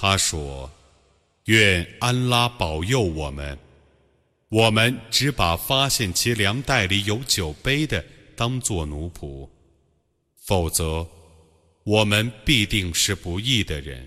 [0.00, 0.70] 他说。
[1.46, 3.58] 愿安拉保佑我们。
[4.50, 8.04] 我们只把发现其粮袋里有酒杯的
[8.36, 9.48] 当做奴仆，
[10.46, 11.06] 否则
[11.84, 14.06] 我们必定是不义的人。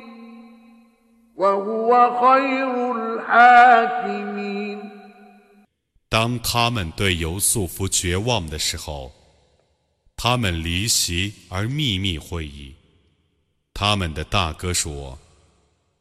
[6.09, 9.11] 当他们对尤素夫绝望的时候，
[10.17, 12.75] 他们离席而秘密会议。
[13.73, 15.17] 他们的大哥说：“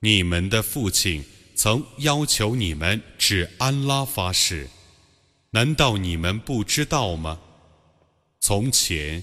[0.00, 1.24] 你们的父亲
[1.54, 4.68] 曾要求你们指安拉发誓，
[5.50, 7.38] 难道你们不知道吗？
[8.40, 9.22] 从前，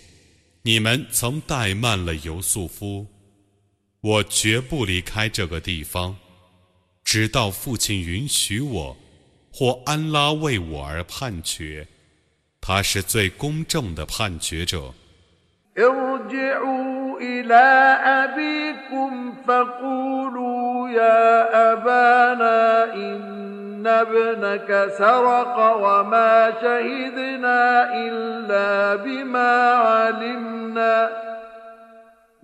[0.61, 3.05] 你们曾怠慢了尤素夫。”
[4.07, 6.15] 我绝不离开这个地方，
[7.03, 8.95] 直到父亲允许我，
[9.51, 11.85] 或安拉为我而判决。
[12.61, 14.93] 他是最公正的判决者。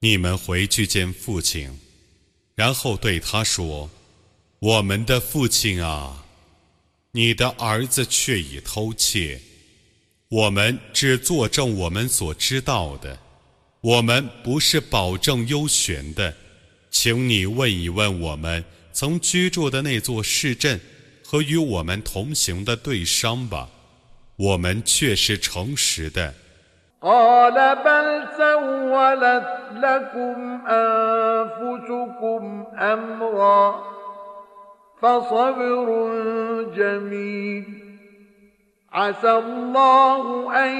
[0.00, 1.76] 你们回去见父亲，
[2.54, 3.90] 然后对他说
[4.60, 6.24] ：“我们的父亲啊，
[7.10, 9.40] 你的儿子却已偷窃。
[10.28, 13.18] 我们只作证我们所知道的，
[13.80, 16.32] 我们不是保证优选的。
[16.92, 20.80] 请你问一问我们曾居住的那座市镇
[21.24, 23.68] 和与我们同行的对商吧，
[24.36, 26.32] 我们却是诚实的。”
[28.38, 33.82] سولت لكم أنفسكم أمرا
[35.02, 36.10] فصبر
[36.76, 37.64] جميل.
[38.92, 40.70] عسى الله أن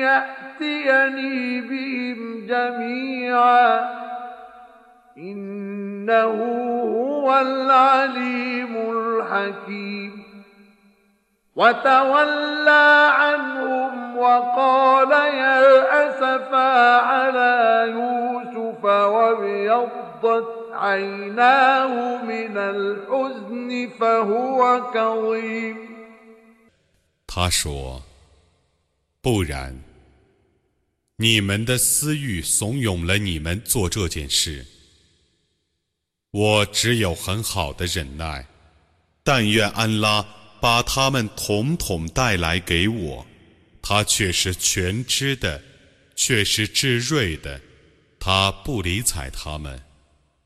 [0.00, 3.80] يأتيني بهم جميعا.
[5.18, 5.64] إن
[6.04, 6.36] إنه
[6.82, 10.24] هو العليم الحكيم.
[11.56, 13.83] وتولى عنهم
[14.23, 15.63] وقال يا
[16.03, 17.53] أسفا على
[17.97, 25.89] يوسف وابيضت عيناه من الحزن فهو كظيم
[27.27, 28.01] 他说：“
[29.21, 29.83] 不然，
[31.17, 34.65] 你们的私欲怂恿了你们做这件事。
[36.31, 38.45] 我只有很好的忍耐，
[39.23, 40.25] 但愿安拉
[40.59, 43.25] 把他们统统带来给我。
[43.86, 45.60] 他却是全知的，
[46.16, 47.60] 却是智睿的。
[48.18, 49.78] 他不理睬他们。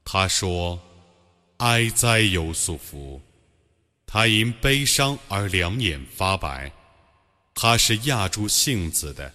[0.04, 0.80] 他说
[1.58, 3.22] ：‘哀哉，尤素福！’
[4.04, 6.72] 他因悲伤而两眼发白。”
[7.54, 9.32] 他是压住性子的。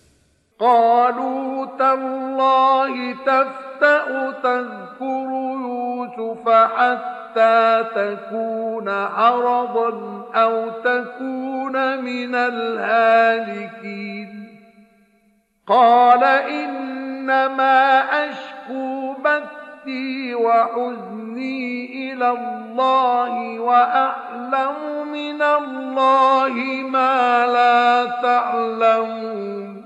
[3.84, 5.30] تفتأ تذكر
[5.62, 9.90] يوسف حتى تكون عرضا
[10.36, 14.30] أو تكون من الهالكين.
[15.68, 26.54] قال إنما أشكو بثي وحزني إلى الله وأعلم من الله
[26.90, 29.84] ما لا تعلمون.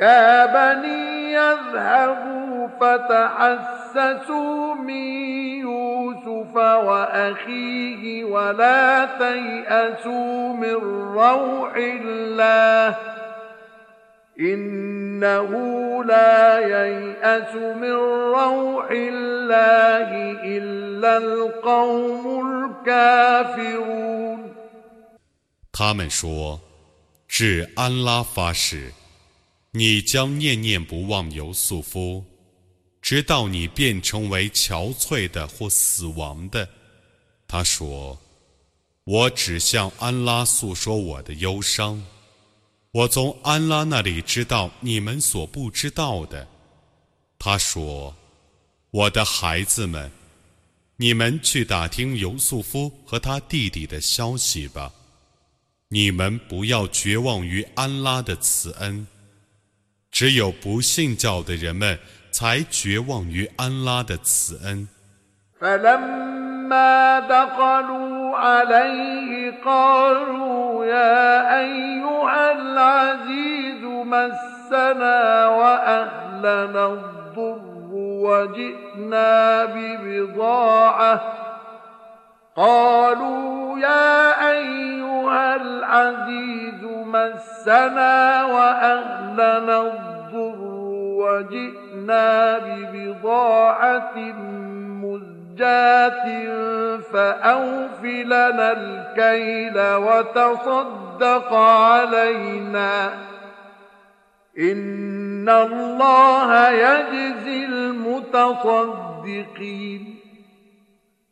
[0.00, 2.47] يا بني يذهبوا
[2.79, 5.05] فتحسسوا من
[5.67, 10.75] يوسف وأخيه ولا تيأسوا من
[11.15, 12.97] روح الله
[14.39, 15.49] إنه
[16.03, 17.91] لا ييأس من
[18.35, 20.09] روح الله
[20.43, 22.23] إلا القوم
[22.85, 24.39] الكافرون
[25.71, 26.59] 他们说：“
[27.27, 28.91] 至安拉发誓，
[29.71, 32.25] 你将念念不忘尤素夫，
[33.00, 36.68] 直到你变成为憔悴的或死亡的。”
[37.48, 38.18] 他说
[39.04, 42.04] ：“我只向安拉诉说我的忧伤。”
[42.90, 46.48] 我从安拉那里知道你们所不知道的。
[47.38, 48.16] 他说
[48.90, 50.10] ：“我的孩子们，
[50.96, 54.92] 你们去打听尤素夫和他弟弟的消息吧。
[55.88, 59.06] 你们不要绝望于安拉的慈恩。
[60.10, 61.98] 只有不信教的人们
[62.37, 64.87] 才绝望于安拉的慈恩。”
[65.63, 81.21] فلما دخلوا عليه قالوا يا أيها العزيز مسنا وأهلنا الضر وجئنا ببضاعة
[82.55, 90.66] قالوا يا أيها العزيز مسنا وأهلنا الضر
[91.18, 94.14] وجئنا ببضاعة
[95.58, 103.10] زجاة فأوف لنا الكيل وتصدق علينا.
[104.58, 108.98] إن الله يجزي المتصدقين.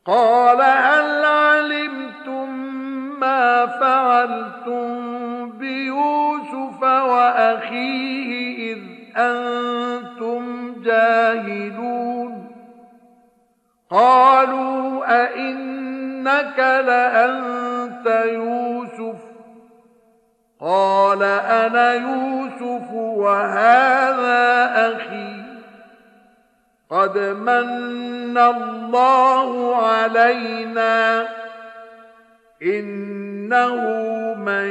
[0.06, 2.50] قال هل علمتم
[3.20, 12.50] ما فعلتم بيوسف وأخيه إذ أنتم جاهلون
[13.90, 19.18] قالوا أئنك لأنت يوسف
[20.60, 25.42] قال أنا يوسف وهذا أخي
[26.90, 31.28] قد من الله علينا
[32.62, 33.74] إنه
[34.34, 34.66] من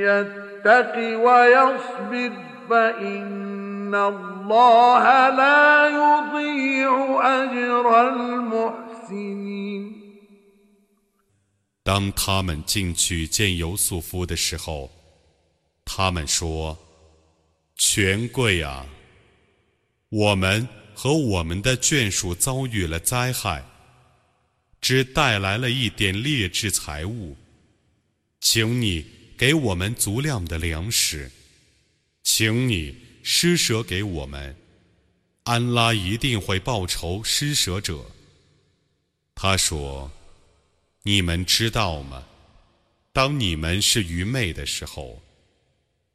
[0.00, 2.32] يتق ويصبر
[2.70, 4.99] فإن الله
[11.83, 14.91] 当他们进去见尤素夫的时候，
[15.83, 18.85] 他们说：“权贵啊，
[20.09, 23.65] 我们和我们的眷属遭遇了灾害，
[24.79, 27.35] 只带来了一点劣质财物，
[28.39, 31.31] 请你给我们足量的粮食，
[32.23, 32.95] 请你。”
[33.26, 34.54] 施舍给我们，
[35.44, 38.04] 安拉一定会报仇施舍者。
[39.34, 40.12] 他说
[41.04, 42.22] ：“你们知道吗？
[43.14, 45.22] 当你们是愚昧的时候，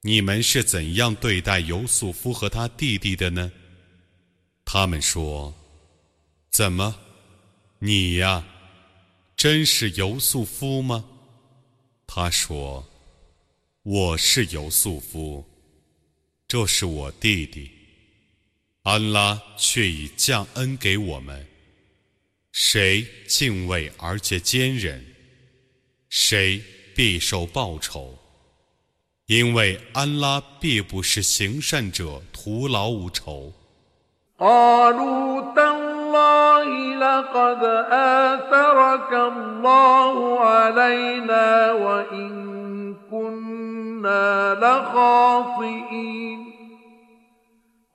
[0.01, 3.51] 你们是怎样对待尤素夫和他弟弟的呢？”
[4.63, 5.51] 他们说
[6.53, 6.95] ：“怎么，
[7.79, 8.45] 你呀，
[9.35, 11.03] 真是尤素夫吗？”
[12.05, 12.87] 他说
[13.81, 15.43] ：“我是尤素夫。”
[16.49, 17.69] 这是我弟弟，
[18.81, 21.45] 安拉却已降恩给我们，
[22.51, 25.05] 谁敬畏而且坚忍，
[26.09, 26.59] 谁
[26.95, 28.17] 必受报酬。
[29.27, 33.53] 因为安拉必不是行善者徒劳无酬。
[36.09, 46.39] الله لقد آثرك الله علينا وإن كنا لخاطئين.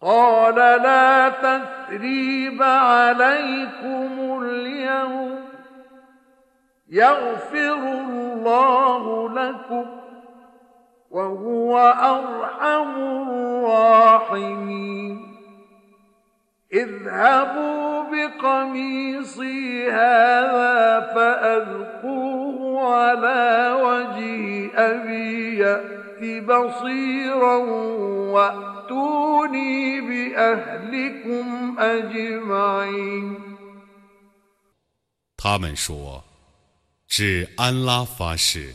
[0.02, 5.44] قال لا تثريب عليكم اليوم.
[6.90, 9.86] يغفر الله لكم
[11.10, 12.96] وهو أرحم
[13.68, 15.34] الراحمين.
[16.73, 27.57] اذهبوا بقميصي هذا فالقوه على وجه ابي يات بصيرا
[28.34, 28.69] وأ
[35.38, 36.23] 他们说：“
[37.07, 38.73] 指安拉发誓，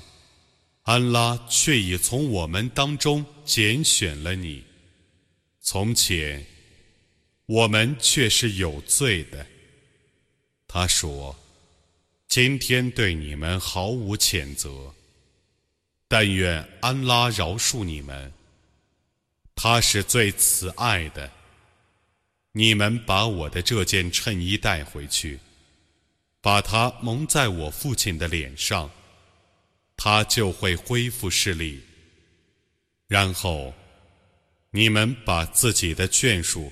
[0.85, 4.63] 安拉却已从我们当中拣选了你。
[5.61, 6.47] 从前，
[7.50, 9.44] 我们却是有罪的。”
[10.70, 11.36] 他说
[12.30, 14.94] ：“今天对你们毫无谴责，
[16.08, 18.32] 但愿安拉饶恕你们。”
[19.56, 21.32] 他是最慈爱的。
[22.52, 25.40] 你们把我的这件衬衣带回去，
[26.42, 28.92] 把它蒙在我父亲的脸上，
[29.98, 31.82] 他就会恢复视力。
[33.08, 33.74] 然后，
[34.70, 36.72] 你们把自己的眷属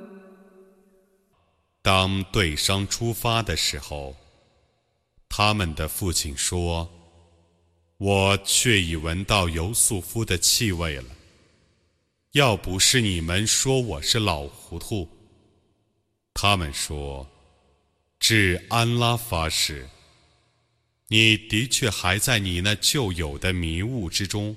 [1.81, 4.15] 当对商出发的时候，
[5.27, 6.91] 他们的父亲说
[7.97, 11.05] ：“我却已闻到尤素夫的气味了。”
[12.33, 15.09] 要不是你们说我是老糊涂，
[16.33, 17.27] 他们说，
[18.19, 19.89] 至安拉发誓，
[21.07, 24.55] 你的确还在你那旧有的迷雾之中。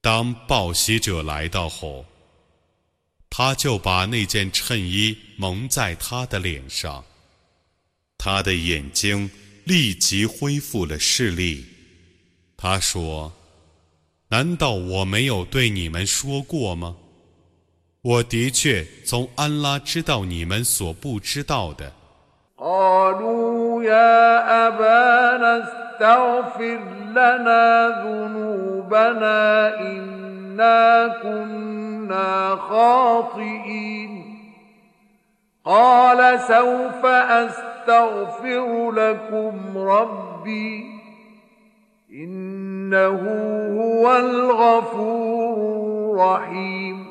[0.00, 2.06] 当报喜者来到后，
[3.30, 7.02] 他就把那件衬衣蒙在他的脸上，
[8.18, 9.30] 他的眼睛
[9.64, 11.64] 立即恢复了视力。
[12.56, 13.32] 他说。
[14.32, 16.96] 难道我没有对你们说过吗？
[18.00, 21.92] 我的确从安拉知道你们所不知道的。
[26.00, 26.80] تغفر
[27.10, 34.40] لنا ذنوبنا إنا كنا خاطئين.
[35.64, 41.00] قال سوف أستغفر لكم ربي
[42.12, 43.20] إنه
[43.80, 45.80] هو الغفور
[46.14, 47.09] الرحيم.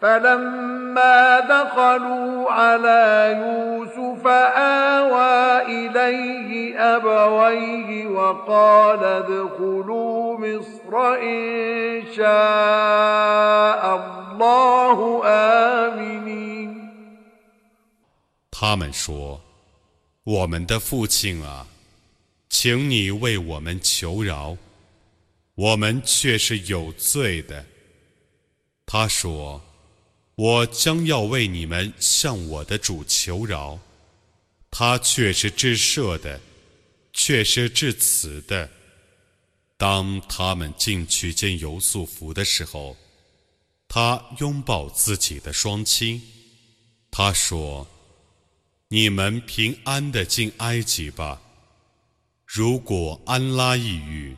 [0.00, 16.72] فلما دخلوا على يوسف آوى إليه أبويه وقال ادخلوا مصر إن شاء الله آمنين
[18.50, 19.40] 他们说：“
[20.24, 21.66] 我们的父亲啊！”
[22.48, 24.56] 请你为我们求饶，
[25.54, 27.64] 我们却是有罪的。
[28.84, 29.65] 他说：“
[30.37, 33.79] 我将要为你们向我的主求饶，
[34.69, 36.39] 他却是至赦的，
[37.11, 38.69] 却是至慈的。”
[39.77, 42.95] 当他们进去见尤素福的时候，
[43.87, 46.21] 他拥抱自己的双亲，
[47.09, 47.87] 他说
[48.89, 51.41] ：“你们平安的进埃及吧。”
[52.45, 54.37] 如果安拉抑郁。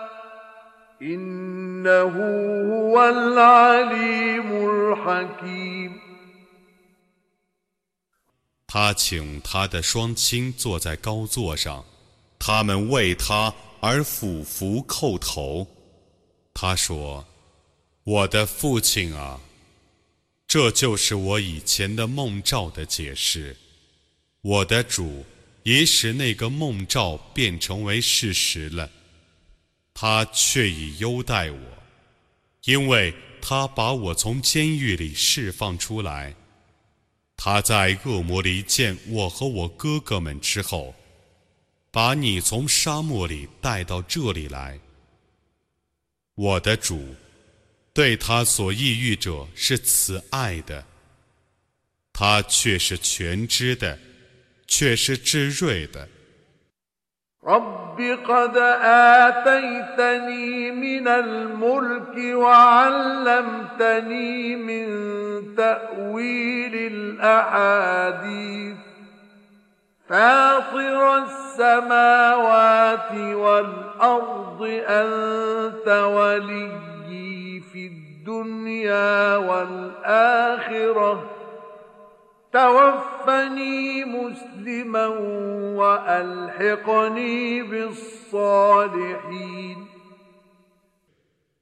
[1.02, 2.14] إنه
[2.70, 6.00] هو العليم الحكيم
[8.66, 11.84] 他请他的双亲坐在高座上，
[12.38, 15.66] 他们为他而俯伏叩头。
[16.52, 19.40] 他说：“我的父亲啊，
[20.48, 23.56] 这就是我以前的梦兆的解释。
[24.42, 25.24] 我的主
[25.62, 28.90] 已使那个梦兆变成为事实了，
[29.93, 31.59] 他却已优待我，
[32.63, 36.35] 因为他把我从监狱里释放出来。
[37.35, 40.95] 他在恶魔里见我和我哥哥们之后。”
[41.93, 44.79] 把你从沙漠里带到这里来，
[46.35, 47.13] 我的主，
[47.93, 50.87] 对他所抑郁者是慈爱的，
[52.13, 53.99] 他却是全知的，
[54.65, 56.07] 却是智睿的。
[57.47, 58.57] رب قد
[59.27, 64.85] آتيتني من الملك وعلمتني من
[65.55, 68.75] تأويل الأحاديث.
[70.09, 81.40] فاطر السماوات والأرض أنت وليي في الدنيا والآخرة.
[82.52, 85.06] توفني مسلما
[85.76, 88.96] وألحقني بالصالحين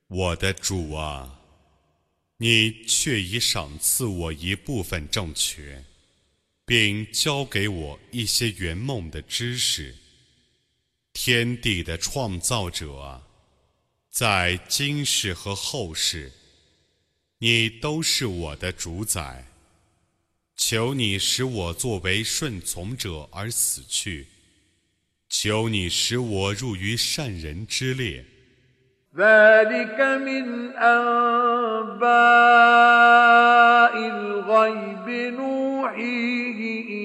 [0.08, 1.40] 我的主啊，
[2.36, 5.84] 你却已赏赐我一部分政权。
[6.66, 9.94] 并教给我一些圆梦的知识。
[11.12, 13.22] 天地的创造者啊，
[14.10, 16.32] 在今世和后世，
[17.38, 19.46] 你都是我的主宰。
[20.58, 24.26] 求你使我作为顺从者而死去，
[25.28, 28.24] 求你使我入于善人之列。
[29.16, 32.04] ذلك من أنباء
[33.94, 36.60] الغيب نوحيه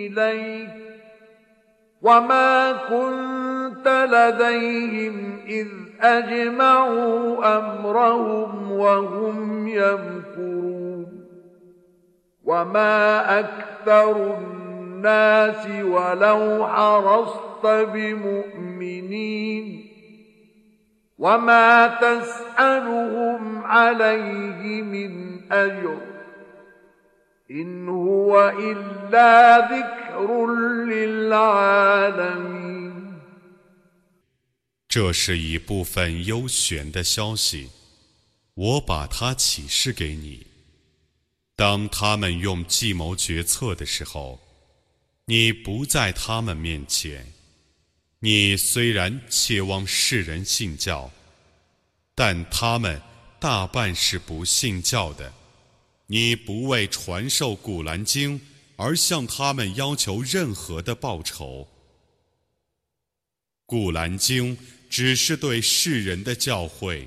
[0.10, 0.74] إليك
[2.02, 5.16] وما كنت لديهم
[5.48, 5.68] إذ
[6.00, 10.73] أجمعوا أمرهم وهم يمكرون
[12.44, 19.90] وما أكثر الناس ولو حرصت بمؤمنين
[34.88, 37.70] 这是一部分幽玄的消息，
[38.54, 40.48] 我把它启示给你。
[41.57, 44.41] 当他们用计谋决策的时候，
[45.27, 47.33] 你不在他们面前。
[48.19, 51.11] 你虽然切望世人信教，
[52.15, 53.01] 但他们
[53.39, 55.33] 大半是不信教的。
[56.07, 58.41] 你不为传授《古兰经》
[58.77, 61.63] 而向他们要求任何的报酬，
[63.67, 64.57] 《古兰经》
[64.91, 67.07] 只是对世人的教诲。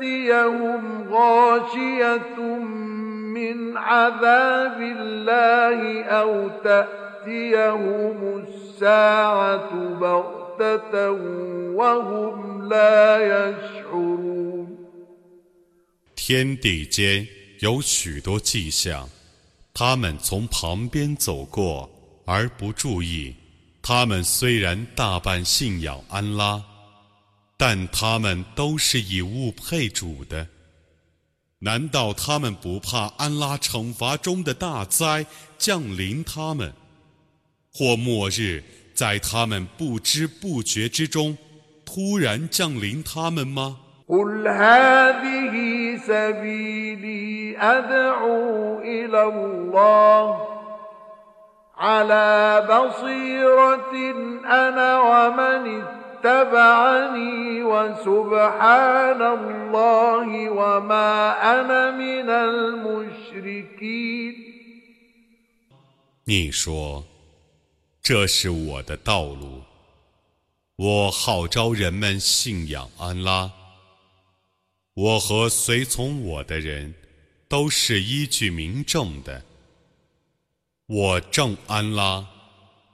[0.00, 2.38] تأتيهم غاشية
[3.36, 7.06] من عذاب الله أو تأتيهم
[16.14, 17.26] 天地间
[17.60, 19.08] 有许多迹象，
[19.74, 21.90] 他们从旁边走过
[22.24, 23.34] 而不注意。
[23.82, 26.62] 他们虽然大半信仰安拉，
[27.63, 30.47] 但他们都是以物配主的。
[31.59, 35.27] 难道他们不怕安拉惩罚中的大灾
[35.59, 36.73] 降临他们，
[37.71, 38.63] 或末日
[38.95, 41.37] 在他们不知不觉之中
[41.85, 43.77] 突然降临他们吗？
[56.20, 62.30] قل هذه سبيلي أدعو إلى الله على بصيرة أنا ومن اتبعني وسبحان الله وما أنا من
[62.30, 64.34] المشركين
[66.28, 69.62] 你说：“这是我的道路，
[70.76, 73.52] 我号召人们信仰安拉。
[74.94, 76.94] 我和随从我的人
[77.48, 79.42] 都是依据明证的。
[80.86, 82.26] 我正安拉，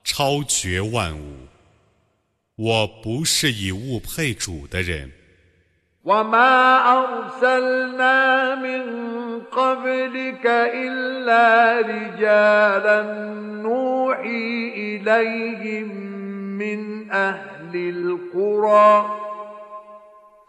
[0.04, 1.46] 超绝万物。
[2.56, 5.10] 我不是以物配主的人。”
[6.04, 8.82] وما أرسلنا من
[9.40, 13.02] قبلك إلا رجالا
[13.62, 15.88] نوحي إليهم
[16.58, 19.20] من أهل القرى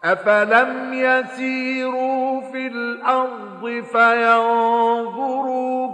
[0.04, 5.44] أفلم يسيروا في الأرض فينظروا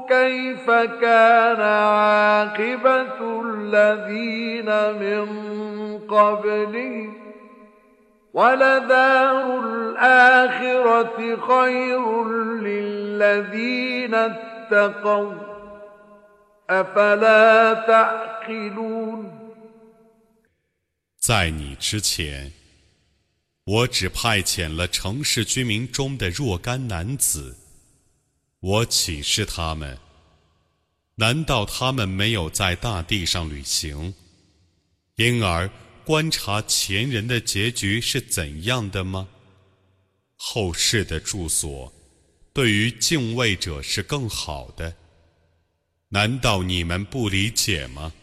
[0.08, 4.66] كيف كان عاقبة الذين
[5.02, 5.26] من
[5.98, 7.14] قبلهم
[8.34, 12.24] ولدار الآخرة خير
[12.62, 15.32] للذين اتقوا
[16.70, 19.40] أفلا تعقلون
[21.20, 22.50] 在你之前，
[23.65, 27.57] 我只派遣了城市居民中的若干男子，
[28.59, 29.97] 我启示他们：
[31.15, 34.13] 难道他们没有在大地上旅行，
[35.15, 35.67] 因而
[36.05, 39.27] 观察前人的结局是怎样的吗？
[40.35, 41.91] 后世的住所
[42.53, 44.93] 对于敬畏者是更好的，
[46.09, 48.13] 难道你们不理解吗？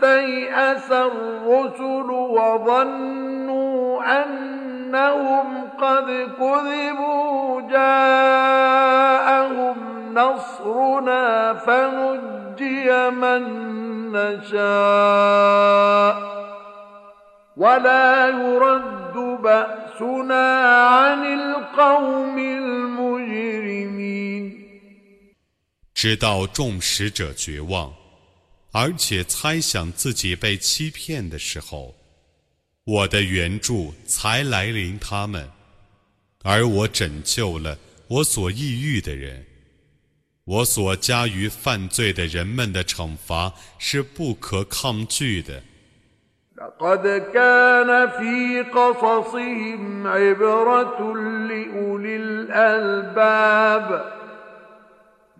[0.00, 6.06] حتى إذا استيأس الرسل وظنوا أنهم قد
[6.38, 8.96] كذبوا جاءهم
[10.14, 13.42] نصرنا فنجي من
[14.12, 15.56] نشاء
[17.56, 23.06] ولا يرد بأسنا عن القوم المجرمين
[25.96, 27.90] 直到众使者绝望，
[28.72, 31.94] 而且猜想自己被欺骗的时候，
[32.84, 35.48] 我的援助才来临他们，
[36.42, 37.78] 而我拯救了
[38.08, 39.44] 我所抑郁的人。
[40.44, 45.62] 我所加于犯罪的人们的惩罚是不可抗拒的。
[46.56, 47.02] لقد
[47.34, 51.14] كان في قصصهم عبرة
[51.48, 53.86] لأولي الألباب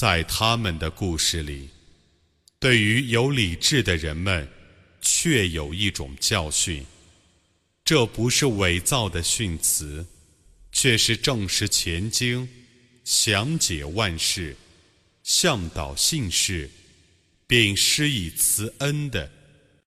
[0.00, 1.68] 在他们的故事里，
[2.58, 4.48] 对于有理智的人们，
[5.02, 6.86] 确有一种教训。
[7.84, 10.06] 这不是伪造的训词，
[10.72, 12.48] 却是证实前经，
[13.04, 14.56] 详解万事，
[15.22, 16.70] 向导信士，
[17.46, 19.30] 并施以慈恩的。